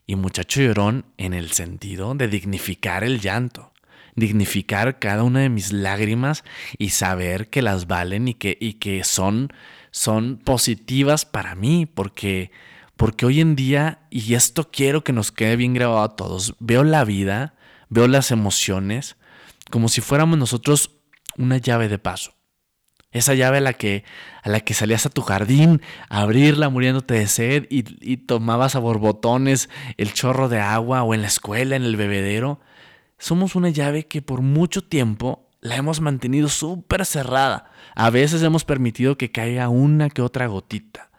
Y 0.07 0.15
Muchacho 0.15 0.61
Llorón 0.61 1.05
en 1.17 1.33
el 1.33 1.51
sentido 1.51 2.15
de 2.15 2.27
dignificar 2.27 3.03
el 3.03 3.19
llanto, 3.19 3.71
dignificar 4.15 4.97
cada 4.97 5.23
una 5.23 5.41
de 5.41 5.49
mis 5.49 5.71
lágrimas 5.71 6.43
y 6.79 6.89
saber 6.89 7.49
que 7.49 7.61
las 7.61 7.85
valen 7.85 8.27
y 8.27 8.33
que, 8.33 8.57
y 8.59 8.73
que 8.73 9.03
son, 9.03 9.53
son 9.91 10.37
positivas 10.37 11.25
para 11.25 11.53
mí, 11.53 11.85
porque, 11.85 12.49
porque 12.97 13.27
hoy 13.27 13.39
en 13.39 13.55
día, 13.55 13.99
y 14.09 14.33
esto 14.33 14.71
quiero 14.71 15.03
que 15.03 15.13
nos 15.13 15.31
quede 15.31 15.55
bien 15.57 15.75
grabado 15.75 16.01
a 16.01 16.15
todos, 16.15 16.55
veo 16.59 16.83
la 16.83 17.05
vida, 17.05 17.53
veo 17.89 18.07
las 18.07 18.31
emociones 18.31 19.15
como 19.69 19.87
si 19.89 20.01
fuéramos 20.01 20.37
nosotros 20.37 20.98
una 21.39 21.57
llave 21.57 21.87
de 21.87 21.97
paso. 21.97 22.35
Esa 23.11 23.33
llave 23.33 23.57
a 23.57 23.61
la 23.61 23.73
que, 23.73 24.03
a 24.43 24.49
la 24.49 24.59
que 24.59 24.75
salías 24.75 25.07
a 25.07 25.09
tu 25.09 25.21
jardín 25.21 25.81
a 26.09 26.21
abrirla 26.21 26.69
muriéndote 26.69 27.15
de 27.15 27.27
sed 27.27 27.65
y, 27.71 27.83
y 28.01 28.17
tomabas 28.17 28.75
a 28.75 28.79
borbotones 28.79 29.69
el 29.97 30.13
chorro 30.13 30.47
de 30.47 30.59
agua 30.59 31.01
o 31.01 31.15
en 31.15 31.23
la 31.23 31.27
escuela, 31.27 31.75
en 31.75 31.83
el 31.83 31.95
bebedero. 31.95 32.59
Somos 33.17 33.55
una 33.55 33.69
llave 33.69 34.05
que 34.05 34.21
por 34.21 34.41
mucho 34.41 34.83
tiempo 34.83 35.49
la 35.59 35.75
hemos 35.75 36.01
mantenido 36.01 36.49
súper 36.49 37.05
cerrada. 37.05 37.71
A 37.95 38.11
veces 38.11 38.43
hemos 38.43 38.63
permitido 38.63 39.17
que 39.17 39.31
caiga 39.31 39.69
una 39.69 40.09
que 40.09 40.21
otra 40.21 40.45
gotita. 40.45 41.09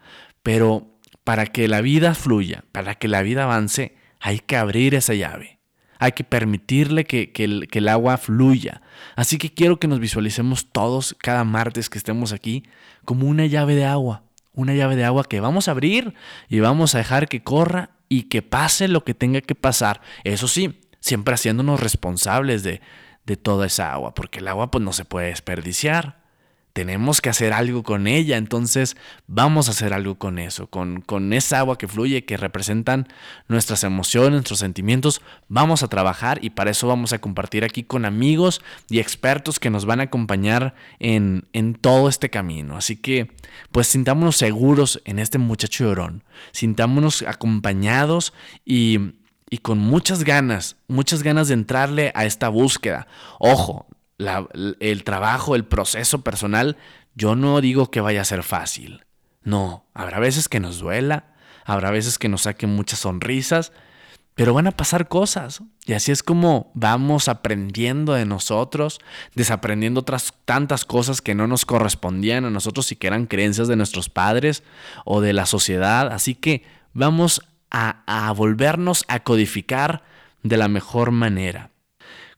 Pero 0.43 0.97
para 1.23 1.45
que 1.45 1.67
la 1.67 1.81
vida 1.81 2.15
fluya, 2.15 2.63
para 2.71 2.95
que 2.95 3.07
la 3.07 3.21
vida 3.21 3.43
avance, 3.43 3.95
hay 4.19 4.39
que 4.39 4.55
abrir 4.55 4.95
esa 4.95 5.13
llave. 5.13 5.60
Hay 6.01 6.13
que 6.13 6.23
permitirle 6.23 7.05
que, 7.05 7.31
el, 7.35 7.87
agua 7.87 8.17
fluya. 8.17 8.81
Así 9.15 9.37
que 9.37 9.53
quiero 9.53 9.79
que 9.79 9.87
nos 9.87 9.99
visualicemos 9.99 10.71
todos 10.71 11.15
cada 11.19 11.43
martes 11.43 11.91
que 11.91 11.99
estemos 11.99 12.33
aquí 12.33 12.63
como 13.05 13.27
una 13.27 13.45
llave 13.45 13.75
de 13.75 13.85
agua. 13.85 14.23
Una 14.53 14.73
llave 14.73 14.95
de 14.95 15.05
agua 15.05 15.23
que 15.23 15.39
vamos 15.39 15.67
a 15.67 15.71
abrir 15.71 16.15
y 16.49 16.59
vamos 16.59 16.95
a 16.95 16.97
dejar 16.97 17.29
que 17.29 17.43
corra 17.43 17.91
y 18.09 18.23
que 18.23 18.41
pase 18.41 18.87
lo 18.87 19.03
que 19.03 19.13
tenga 19.13 19.41
que 19.41 19.53
pasar. 19.53 20.01
Eso 20.23 20.47
sí, 20.47 20.81
siempre 20.99 21.35
haciéndonos 21.35 21.79
responsables 21.79 22.63
de, 22.63 22.81
de 23.27 23.37
toda 23.37 23.67
esa 23.67 23.93
agua, 23.93 24.15
porque 24.15 24.39
el 24.39 24.47
agua 24.47 24.71
pues 24.71 24.83
no 24.83 24.93
se 24.93 25.05
puede 25.05 25.27
desperdiciar 25.27 26.20
tenemos 26.73 27.21
que 27.21 27.29
hacer 27.29 27.53
algo 27.53 27.83
con 27.83 28.07
ella, 28.07 28.37
entonces 28.37 28.95
vamos 29.27 29.67
a 29.67 29.71
hacer 29.71 29.93
algo 29.93 30.15
con 30.15 30.39
eso, 30.39 30.67
con, 30.67 31.01
con 31.01 31.33
esa 31.33 31.59
agua 31.59 31.77
que 31.77 31.87
fluye, 31.87 32.25
que 32.25 32.37
representan 32.37 33.07
nuestras 33.47 33.83
emociones, 33.83 34.31
nuestros 34.31 34.59
sentimientos, 34.59 35.21
vamos 35.49 35.83
a 35.83 35.87
trabajar 35.87 36.39
y 36.41 36.51
para 36.51 36.71
eso 36.71 36.87
vamos 36.87 37.13
a 37.13 37.19
compartir 37.19 37.63
aquí 37.63 37.83
con 37.83 38.05
amigos 38.05 38.61
y 38.89 38.99
expertos 38.99 39.59
que 39.59 39.69
nos 39.69 39.85
van 39.85 39.99
a 39.99 40.03
acompañar 40.03 40.73
en, 40.99 41.45
en 41.53 41.75
todo 41.75 42.07
este 42.07 42.29
camino. 42.29 42.77
Así 42.77 42.95
que, 42.95 43.31
pues 43.71 43.87
sintámonos 43.87 44.37
seguros 44.37 45.01
en 45.05 45.19
este 45.19 45.37
muchacho 45.37 45.83
llorón, 45.83 46.23
sintámonos 46.51 47.23
acompañados 47.23 48.33
y, 48.65 49.15
y 49.49 49.57
con 49.57 49.77
muchas 49.77 50.23
ganas, 50.23 50.77
muchas 50.87 51.23
ganas 51.23 51.49
de 51.49 51.55
entrarle 51.55 52.11
a 52.15 52.25
esta 52.25 52.47
búsqueda. 52.47 53.07
Ojo, 53.39 53.87
el 54.79 55.03
trabajo, 55.03 55.55
el 55.55 55.65
proceso 55.65 56.21
personal, 56.21 56.77
yo 57.15 57.35
no 57.35 57.61
digo 57.61 57.91
que 57.91 58.01
vaya 58.01 58.21
a 58.21 58.25
ser 58.25 58.43
fácil. 58.43 59.05
No, 59.43 59.85
habrá 59.93 60.19
veces 60.19 60.47
que 60.47 60.59
nos 60.59 60.79
duela, 60.79 61.33
habrá 61.65 61.91
veces 61.91 62.19
que 62.19 62.29
nos 62.29 62.43
saquen 62.43 62.69
muchas 62.69 62.99
sonrisas, 62.99 63.71
pero 64.35 64.53
van 64.53 64.67
a 64.67 64.71
pasar 64.71 65.07
cosas. 65.07 65.61
Y 65.85 65.93
así 65.93 66.11
es 66.11 66.23
como 66.23 66.71
vamos 66.73 67.27
aprendiendo 67.27 68.13
de 68.13 68.25
nosotros, 68.25 68.99
desaprendiendo 69.35 70.01
otras 70.01 70.33
tantas 70.45 70.85
cosas 70.85 71.21
que 71.21 71.35
no 71.35 71.47
nos 71.47 71.65
correspondían 71.65 72.45
a 72.45 72.49
nosotros 72.49 72.91
y 72.91 72.95
que 72.95 73.07
eran 73.07 73.25
creencias 73.25 73.67
de 73.67 73.75
nuestros 73.75 74.09
padres 74.09 74.63
o 75.05 75.21
de 75.21 75.33
la 75.33 75.45
sociedad. 75.45 76.11
Así 76.13 76.35
que 76.35 76.63
vamos 76.93 77.41
a, 77.71 78.03
a 78.05 78.31
volvernos 78.31 79.03
a 79.07 79.21
codificar 79.21 80.03
de 80.43 80.57
la 80.57 80.67
mejor 80.67 81.11
manera. 81.11 81.70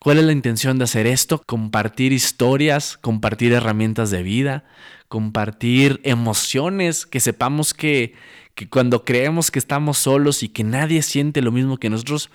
¿Cuál 0.04 0.18
es 0.18 0.26
la 0.26 0.34
intención 0.34 0.78
de 0.78 0.84
hacer 0.84 1.08
esto? 1.08 1.42
Compartir 1.46 2.12
historias, 2.12 2.98
compartir 2.98 3.54
herramientas 3.54 4.12
de 4.12 4.22
vida, 4.22 4.66
compartir 5.08 6.02
emociones, 6.04 7.06
que 7.06 7.22
sepamos 7.22 7.74
que, 7.74 8.14
que 8.54 8.68
cuando 8.68 9.06
creemos 9.06 9.50
que 9.50 9.60
estamos 9.60 9.98
solos 9.98 10.44
y 10.44 10.50
que 10.50 10.66
nadie 10.66 11.04
siente 11.04 11.42
lo 11.42 11.54
mismo 11.54 11.78
que 11.78 11.90
nosotros, 11.90 12.30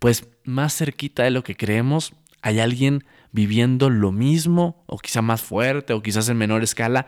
pues 0.00 0.28
más 0.44 0.76
cerquita 0.76 1.22
de 1.22 1.30
lo 1.30 1.42
que 1.44 1.56
creemos 1.56 2.12
hay 2.42 2.60
alguien 2.60 3.06
viviendo 3.32 3.88
lo 3.88 4.12
mismo, 4.12 4.84
o 4.84 4.98
quizá 4.98 5.22
más 5.22 5.40
fuerte, 5.40 5.94
o 5.94 6.02
quizás 6.02 6.28
en 6.28 6.36
menor 6.36 6.62
escala, 6.62 7.06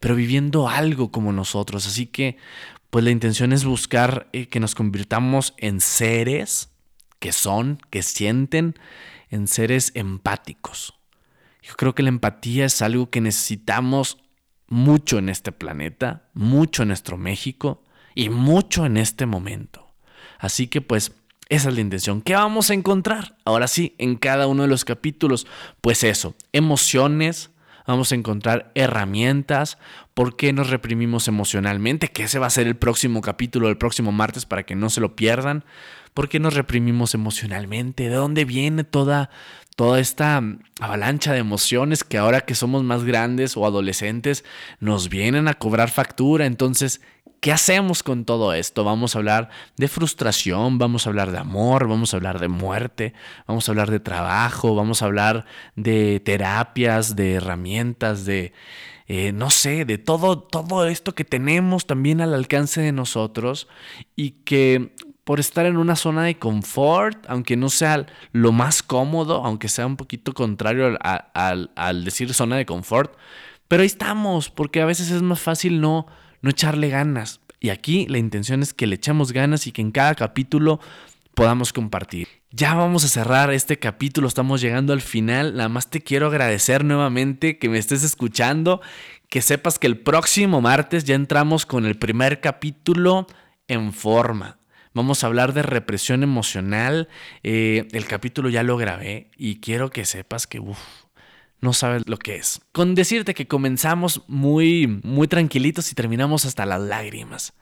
pero 0.00 0.14
viviendo 0.14 0.66
algo 0.70 1.12
como 1.12 1.30
nosotros. 1.30 1.86
Así 1.86 2.06
que, 2.06 2.38
pues 2.88 3.04
la 3.04 3.10
intención 3.10 3.52
es 3.52 3.66
buscar 3.66 4.30
eh, 4.32 4.46
que 4.46 4.60
nos 4.60 4.74
convirtamos 4.74 5.52
en 5.58 5.82
seres 5.82 6.70
que 7.18 7.32
son, 7.32 7.80
que 7.90 8.02
sienten 8.02 8.74
en 9.30 9.46
seres 9.48 9.92
empáticos. 9.94 10.94
Yo 11.62 11.74
creo 11.74 11.94
que 11.94 12.02
la 12.02 12.08
empatía 12.08 12.64
es 12.64 12.80
algo 12.82 13.10
que 13.10 13.20
necesitamos 13.20 14.18
mucho 14.68 15.18
en 15.18 15.28
este 15.28 15.52
planeta, 15.52 16.28
mucho 16.34 16.82
en 16.82 16.88
nuestro 16.88 17.16
México 17.16 17.82
y 18.14 18.28
mucho 18.28 18.86
en 18.86 18.96
este 18.96 19.26
momento. 19.26 19.86
Así 20.38 20.68
que 20.68 20.80
pues 20.80 21.12
esa 21.48 21.68
es 21.70 21.74
la 21.74 21.80
intención. 21.80 22.20
¿Qué 22.20 22.34
vamos 22.34 22.70
a 22.70 22.74
encontrar? 22.74 23.36
Ahora 23.44 23.68
sí, 23.68 23.94
en 23.98 24.16
cada 24.16 24.46
uno 24.46 24.62
de 24.62 24.68
los 24.68 24.84
capítulos, 24.84 25.46
pues 25.80 26.04
eso, 26.04 26.34
emociones, 26.52 27.50
vamos 27.86 28.12
a 28.12 28.16
encontrar 28.16 28.70
herramientas, 28.74 29.78
por 30.12 30.36
qué 30.36 30.52
nos 30.52 30.68
reprimimos 30.68 31.26
emocionalmente, 31.26 32.08
que 32.08 32.24
ese 32.24 32.38
va 32.38 32.46
a 32.46 32.50
ser 32.50 32.66
el 32.66 32.76
próximo 32.76 33.22
capítulo, 33.22 33.70
el 33.70 33.78
próximo 33.78 34.12
martes, 34.12 34.44
para 34.44 34.64
que 34.64 34.76
no 34.76 34.90
se 34.90 35.00
lo 35.00 35.16
pierdan. 35.16 35.64
¿Por 36.18 36.28
qué 36.28 36.40
nos 36.40 36.54
reprimimos 36.54 37.14
emocionalmente? 37.14 38.08
¿De 38.08 38.16
dónde 38.16 38.44
viene 38.44 38.82
toda, 38.82 39.30
toda 39.76 40.00
esta 40.00 40.42
avalancha 40.80 41.32
de 41.32 41.38
emociones 41.38 42.02
que 42.02 42.18
ahora 42.18 42.40
que 42.40 42.56
somos 42.56 42.82
más 42.82 43.04
grandes 43.04 43.56
o 43.56 43.64
adolescentes 43.64 44.44
nos 44.80 45.10
vienen 45.10 45.46
a 45.46 45.54
cobrar 45.54 45.90
factura? 45.90 46.46
Entonces, 46.46 47.00
¿Qué 47.40 47.52
hacemos 47.52 48.02
con 48.02 48.24
todo 48.24 48.52
esto? 48.52 48.82
Vamos 48.82 49.14
a 49.14 49.20
hablar 49.20 49.50
de 49.76 49.86
frustración, 49.86 50.78
vamos 50.78 51.06
a 51.06 51.10
hablar 51.10 51.30
de 51.30 51.38
amor, 51.38 51.86
vamos 51.86 52.12
a 52.12 52.16
hablar 52.16 52.40
de 52.40 52.48
muerte, 52.48 53.14
vamos 53.46 53.68
a 53.68 53.70
hablar 53.70 53.92
de 53.92 54.00
trabajo, 54.00 54.74
vamos 54.74 55.02
a 55.02 55.04
hablar 55.04 55.44
de 55.76 56.18
terapias, 56.18 57.14
de 57.14 57.34
herramientas, 57.34 58.24
de, 58.24 58.54
eh, 59.06 59.30
no 59.30 59.50
sé, 59.50 59.84
de 59.84 59.98
todo, 59.98 60.40
todo 60.40 60.84
esto 60.88 61.14
que 61.14 61.24
tenemos 61.24 61.86
también 61.86 62.20
al 62.20 62.34
alcance 62.34 62.80
de 62.80 62.90
nosotros 62.90 63.68
y 64.16 64.30
que 64.30 64.96
por 65.28 65.40
estar 65.40 65.66
en 65.66 65.76
una 65.76 65.94
zona 65.94 66.24
de 66.24 66.38
confort, 66.38 67.26
aunque 67.28 67.54
no 67.54 67.68
sea 67.68 68.06
lo 68.32 68.50
más 68.50 68.82
cómodo, 68.82 69.44
aunque 69.44 69.68
sea 69.68 69.84
un 69.84 69.98
poquito 69.98 70.32
contrario 70.32 70.96
al, 71.02 71.70
al, 71.74 72.04
decir 72.06 72.32
zona 72.32 72.56
de 72.56 72.64
confort, 72.64 73.14
pero 73.68 73.82
ahí 73.82 73.86
estamos, 73.86 74.48
porque 74.48 74.80
a 74.80 74.86
veces 74.86 75.10
es 75.10 75.20
más 75.20 75.38
fácil 75.38 75.82
no, 75.82 76.06
no 76.40 76.48
echarle 76.48 76.88
ganas. 76.88 77.42
Y 77.60 77.68
aquí 77.68 78.06
la 78.06 78.16
intención 78.16 78.62
es 78.62 78.72
que 78.72 78.86
le 78.86 78.94
echemos 78.94 79.32
ganas 79.32 79.66
y 79.66 79.72
que 79.72 79.82
en 79.82 79.90
cada 79.90 80.14
capítulo 80.14 80.80
podamos 81.34 81.74
compartir. 81.74 82.28
Ya 82.50 82.72
vamos 82.72 83.04
a 83.04 83.08
cerrar 83.08 83.52
este 83.52 83.78
capítulo, 83.78 84.28
estamos 84.28 84.62
llegando 84.62 84.94
al 84.94 85.02
final. 85.02 85.56
Nada 85.56 85.68
más 85.68 85.90
te 85.90 86.00
quiero 86.00 86.28
agradecer 86.28 86.86
nuevamente 86.86 87.58
que 87.58 87.68
me 87.68 87.76
estés 87.76 88.02
escuchando, 88.02 88.80
que 89.28 89.42
sepas 89.42 89.78
que 89.78 89.88
el 89.88 89.98
próximo 89.98 90.62
martes 90.62 91.04
ya 91.04 91.16
entramos 91.16 91.66
con 91.66 91.84
el 91.84 91.98
primer 91.98 92.40
capítulo 92.40 93.26
en 93.68 93.92
forma. 93.92 94.57
Vamos 94.98 95.22
a 95.22 95.28
hablar 95.28 95.52
de 95.52 95.62
represión 95.62 96.24
emocional. 96.24 97.08
Eh, 97.44 97.86
el 97.92 98.04
capítulo 98.06 98.48
ya 98.48 98.64
lo 98.64 98.76
grabé 98.76 99.30
y 99.36 99.60
quiero 99.60 99.90
que 99.90 100.04
sepas 100.04 100.48
que 100.48 100.60
no 101.60 101.72
sabes 101.72 102.02
lo 102.08 102.16
que 102.16 102.34
es. 102.34 102.62
Con 102.72 102.96
decirte 102.96 103.32
que 103.32 103.46
comenzamos 103.46 104.24
muy, 104.26 105.00
muy 105.04 105.28
tranquilitos 105.28 105.92
y 105.92 105.94
terminamos 105.94 106.46
hasta 106.46 106.66
las 106.66 106.80
lágrimas. 106.80 107.52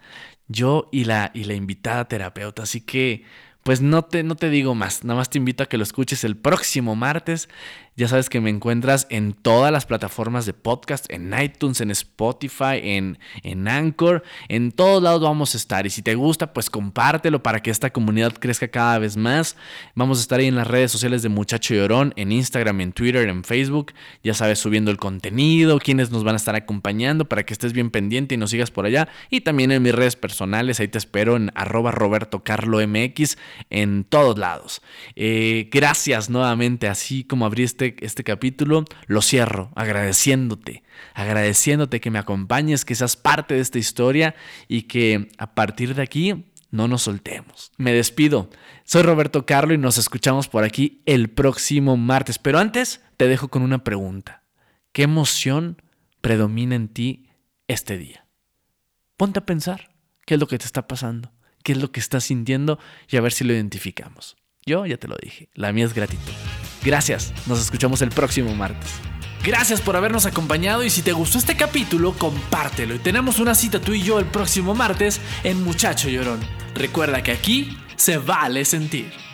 Yo 0.49 0.89
y 0.91 1.05
la, 1.05 1.31
y 1.35 1.45
la 1.45 1.53
invitada 1.53 2.09
terapeuta. 2.09 2.63
Así 2.63 2.81
que, 2.81 3.25
pues 3.67 3.81
no 3.81 4.05
te, 4.05 4.23
no 4.23 4.37
te 4.37 4.49
digo 4.49 4.77
más, 4.77 5.03
nada 5.03 5.19
más 5.19 5.29
te 5.29 5.39
invito 5.39 5.65
a 5.65 5.67
que 5.67 5.77
lo 5.77 5.83
escuches 5.83 6.23
el 6.23 6.37
próximo 6.37 6.95
martes. 6.95 7.49
Ya 7.99 8.09
sabes 8.09 8.29
que 8.29 8.43
me 8.43 8.51
encuentras 8.51 9.07
en 9.09 9.33
todas 9.33 9.73
las 9.73 9.87
plataformas 9.87 10.45
de 10.45 10.53
podcast, 10.53 11.11
en 11.11 11.33
iTunes, 11.43 11.81
en 11.81 11.91
Spotify, 11.91 12.79
en, 12.83 13.19
en 13.43 13.67
Anchor, 13.67 14.23
en 14.49 14.71
todos 14.71 15.03
lados 15.03 15.23
vamos 15.23 15.55
a 15.55 15.57
estar. 15.57 15.87
Y 15.87 15.91
si 15.91 16.03
te 16.03 16.15
gusta, 16.15 16.53
pues 16.53 16.69
compártelo 16.69 17.43
para 17.43 17.61
que 17.61 17.71
esta 17.71 17.91
comunidad 17.91 18.35
crezca 18.35 18.69
cada 18.69 18.99
vez 18.99 19.17
más. 19.17 19.57
Vamos 19.95 20.19
a 20.19 20.21
estar 20.21 20.39
ahí 20.39 20.47
en 20.47 20.57
las 20.57 20.67
redes 20.67 20.93
sociales 20.93 21.23
de 21.23 21.31
Muchacho 21.31 21.73
Llorón, 21.73 22.13
en 22.17 22.33
Instagram, 22.33 22.83
en 22.83 22.93
Twitter, 22.93 23.27
en 23.31 23.45
Facebook. 23.45 23.95
Ya 24.23 24.35
sabes, 24.35 24.59
subiendo 24.59 24.91
el 24.91 24.99
contenido, 24.99 25.79
quienes 25.79 26.11
nos 26.11 26.23
van 26.23 26.35
a 26.35 26.37
estar 26.37 26.55
acompañando 26.55 27.25
para 27.25 27.45
que 27.45 27.55
estés 27.55 27.73
bien 27.73 27.91
pendiente 27.91 28.35
y 28.35 28.39
nos 28.39 28.51
sigas 28.51 28.71
por 28.71 28.85
allá. 28.85 29.09
Y 29.31 29.41
también 29.41 29.73
en 29.73 29.83
mis 29.83 29.95
redes 29.95 30.17
personales, 30.17 30.81
ahí 30.81 30.89
te 30.89 30.99
espero 30.99 31.35
en 31.35 31.51
arroba 31.55 31.93
Roberto 31.93 32.45
Carlo 32.45 32.87
MX 32.87 33.39
en 33.71 34.05
todos 34.05 34.39
lados. 34.39 34.83
Eh, 35.15 35.69
gracias 35.73 36.31
nuevamente, 36.31 36.89
así 36.89 37.25
como 37.25 37.47
abriste 37.47 37.97
este, 38.01 38.25
capítulo, 38.25 38.85
lo 39.07 39.23
cierro 39.23 39.71
agradeciéndote, 39.75 40.83
agradeciéndote 41.15 42.01
que 42.01 42.11
me 42.11 42.19
acompañes, 42.19 42.85
que 42.85 42.95
seas 42.95 43.17
parte 43.17 43.55
de 43.55 43.61
esta 43.61 43.79
historia 43.79 44.35
y 44.69 44.83
que 44.83 45.29
a 45.39 45.55
partir 45.55 45.95
de 45.95 46.03
aquí 46.03 46.47
no 46.71 46.89
nos 46.89 47.03
soltemos. 47.03 47.73
Me 47.77 47.93
despido. 47.93 48.51
Soy 48.85 49.03
Roberto 49.03 49.47
Carlo 49.47 49.75
y 49.75 49.79
nos 49.79 49.99
escuchamos 49.99 50.49
por 50.49 50.65
aquí 50.65 51.03
el 51.07 51.31
próximo 51.31 51.97
martes. 51.97 52.39
Pero 52.39 52.59
antes 52.59 53.01
te 53.17 53.29
dejo 53.29 53.49
con 53.49 53.63
una 53.63 53.83
pregunta. 53.83 54.43
¿Qué 54.93 55.03
emoción 55.03 55.83
predomina 56.21 56.75
en 56.75 56.89
ti 56.89 57.29
este 57.67 57.99
día? 57.99 58.27
Ponte 59.17 59.39
a 59.39 59.47
pensar 59.47 59.91
qué 60.27 60.35
es 60.35 60.41
lo 60.41 60.47
que 60.47 60.59
te 60.59 60.67
está 60.67 60.87
pasando, 60.87 61.33
qué 61.67 61.73
es 61.73 61.79
lo 61.79 61.91
que 61.91 61.99
estás 61.99 62.23
sintiendo 62.23 62.79
y 63.09 63.17
a 63.17 63.21
ver 63.21 63.33
si 63.33 63.43
lo 63.43 63.53
identificamos. 63.53 64.37
Yo 64.65 64.87
ya 64.87 64.99
te 64.99 65.09
lo 65.09 65.17
dije, 65.21 65.49
la 65.55 65.73
mía 65.73 65.85
es 65.85 65.95
gratitud. 65.95 66.33
Gracias, 66.85 67.35
nos 67.49 67.61
escuchamos 67.61 68.03
el 68.03 68.11
próximo 68.11 68.55
martes. 68.55 68.89
Gracias 69.43 69.81
por 69.81 69.97
habernos 69.97 70.27
acompañado 70.27 70.85
y 70.85 70.91
si 70.91 71.03
te 71.03 71.11
gustó 71.11 71.39
este 71.39 71.57
capítulo, 71.57 72.13
compártelo. 72.13 72.95
Y 72.95 73.01
tenemos 73.01 73.41
una 73.41 73.57
cita 73.57 73.81
tú 73.81 73.95
y 73.95 74.03
yo 74.03 74.21
el 74.21 74.27
próximo 74.27 74.77
martes 74.77 75.21
en 75.43 75.65
Muchacho 75.65 76.09
Llorón. 76.09 76.39
Recuerda 76.77 77.25
que 77.25 77.33
aquí 77.33 77.77
se 77.97 78.19
vale 78.19 78.65
sentir. 78.65 79.26